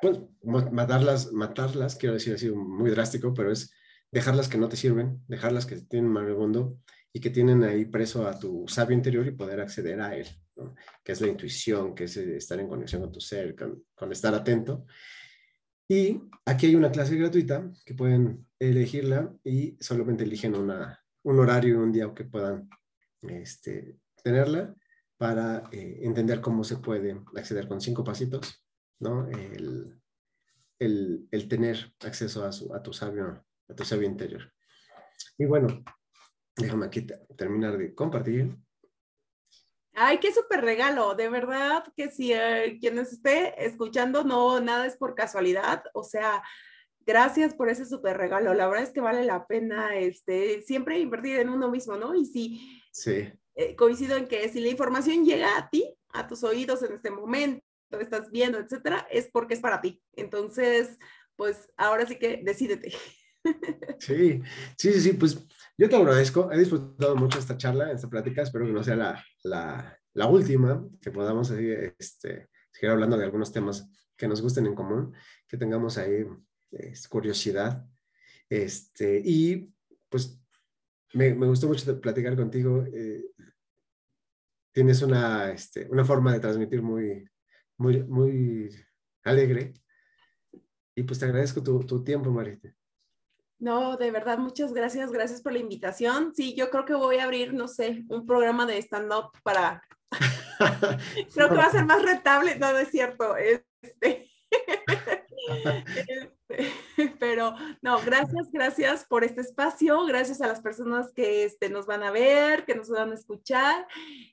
[0.00, 3.72] pues, matarlas, matarlas, quiero decir así muy drástico, pero es
[4.12, 6.78] dejarlas que no te sirven, dejarlas que tienen mundo
[7.12, 10.26] y que tienen ahí preso a tu sabio interior y poder acceder a él,
[11.04, 14.86] que es la intuición, que es estar en conexión con tu ser, con estar atento
[15.90, 21.74] y aquí hay una clase gratuita que pueden elegirla y solamente eligen una, un horario
[21.74, 22.70] y un día que puedan
[23.22, 24.72] este, tenerla
[25.16, 28.64] para eh, entender cómo se puede acceder con cinco pasitos,
[29.00, 29.28] ¿no?
[29.30, 30.00] El,
[30.78, 34.48] el, el tener acceso a, su, a, tu sabio, a tu sabio interior.
[35.38, 35.82] Y bueno,
[36.56, 37.04] déjame aquí
[37.36, 38.56] terminar de compartir.
[39.94, 44.86] Ay, qué súper regalo, de verdad que si eh, quien nos esté escuchando, no, nada
[44.86, 46.42] es por casualidad, o sea,
[47.00, 51.40] gracias por ese súper regalo, la verdad es que vale la pena este, siempre invertir
[51.40, 52.14] en uno mismo, ¿no?
[52.14, 53.32] Y si sí.
[53.56, 57.10] Eh, coincido en que si la información llega a ti, a tus oídos en este
[57.10, 60.00] momento, estás viendo, etcétera, es porque es para ti.
[60.12, 60.98] Entonces,
[61.36, 62.92] pues ahora sí que decídete.
[63.98, 64.42] Sí,
[64.76, 65.46] sí, sí, sí, pues
[65.80, 70.28] yo te agradezco, he disfrutado mucho esta charla, esta plática, espero que no sea la,
[70.28, 75.14] última, que podamos seguir, este, seguir hablando de algunos temas que nos gusten en común,
[75.48, 76.26] que tengamos ahí
[77.08, 77.82] curiosidad.
[78.50, 79.72] Este, y
[80.10, 80.38] pues
[81.14, 82.84] me, gustó mucho platicar contigo.
[82.92, 83.24] Eh,
[84.72, 87.26] tienes una, este, una forma de transmitir muy,
[87.78, 88.68] muy, muy
[89.24, 89.72] alegre.
[90.94, 92.70] Y pues te agradezco tu, tu tiempo, Marita.
[93.60, 96.34] No, de verdad, muchas gracias, gracias por la invitación.
[96.34, 99.82] Sí, yo creo que voy a abrir, no sé, un programa de stand-up para...
[101.34, 103.36] creo que va a ser más rentable, no, no es cierto.
[103.36, 104.28] Este...
[107.18, 112.02] pero no, gracias, gracias por este espacio, gracias a las personas que este, nos van
[112.02, 113.86] a ver, que nos van a escuchar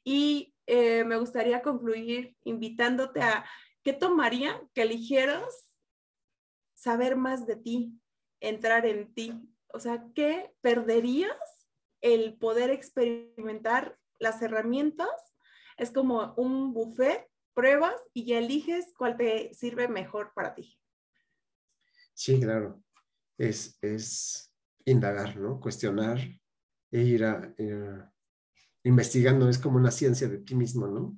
[0.03, 3.45] y eh, me gustaría concluir invitándote a
[3.83, 5.73] qué tomaría que eligieras
[6.75, 7.99] saber más de ti,
[8.39, 9.33] entrar en ti.
[9.67, 11.57] O sea, ¿qué perderías
[12.01, 15.09] el poder experimentar las herramientas.
[15.77, 20.79] Es como un buffet, pruebas y ya eliges cuál te sirve mejor para ti.
[22.13, 22.83] Sí, claro.
[23.37, 24.53] Es, es
[24.85, 25.59] indagar, ¿no?
[25.59, 26.19] Cuestionar
[26.91, 27.53] e ir, a,
[28.83, 29.49] investigando.
[29.49, 31.17] Es como una ciencia de ti mismo, ¿no?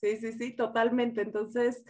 [0.00, 1.20] Sí, sí, sí, totalmente.
[1.20, 1.84] Entonces,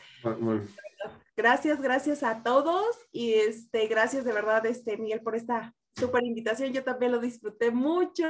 [1.40, 6.72] gracias, gracias a todos y este, gracias de verdad, este, Miguel, por esta súper invitación.
[6.72, 8.26] Yo también lo disfruté mucho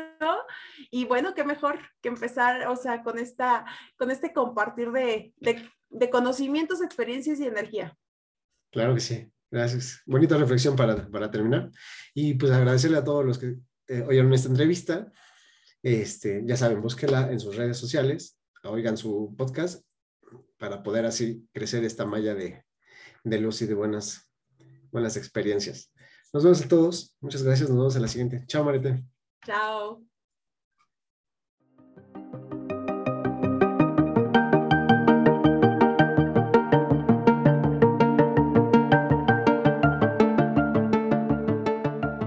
[0.91, 6.11] y bueno, qué mejor que empezar, o sea, con esta, con este compartir de, de,
[6.11, 7.97] conocimientos, experiencias y energía.
[8.71, 9.27] Claro que sí.
[9.51, 10.01] Gracias.
[10.07, 11.71] Bonita reflexión para, para terminar.
[12.15, 13.57] Y pues agradecerle a todos los que
[13.89, 15.11] eh, oyeron esta entrevista.
[15.83, 19.85] Este, ya saben, búsquela en sus redes sociales oigan su podcast
[20.59, 22.35] para poder así crecer esta malla
[23.25, 24.31] de, luz y de buenas,
[24.91, 25.93] buenas experiencias.
[26.33, 27.17] Nos vemos a todos.
[27.21, 27.69] Muchas gracias.
[27.69, 28.45] Nos vemos en la siguiente.
[28.47, 29.05] Chao, Marete.
[29.45, 30.03] Chao.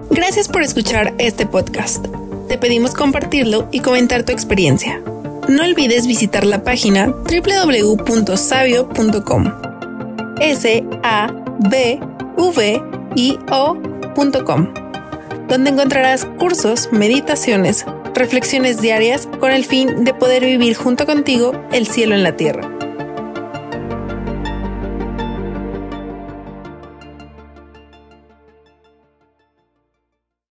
[0.09, 2.05] Gracias por escuchar este podcast.
[2.47, 5.01] Te pedimos compartirlo y comentar tu experiencia
[5.47, 8.13] no olvides visitar la página www.sabio.com.
[10.43, 11.27] S A
[11.69, 11.99] B
[12.35, 12.81] V
[13.15, 14.73] I O.com,
[15.47, 21.87] donde encontrarás cursos, meditaciones, reflexiones diarias con el fin de poder vivir junto contigo el
[21.87, 22.69] cielo en la tierra.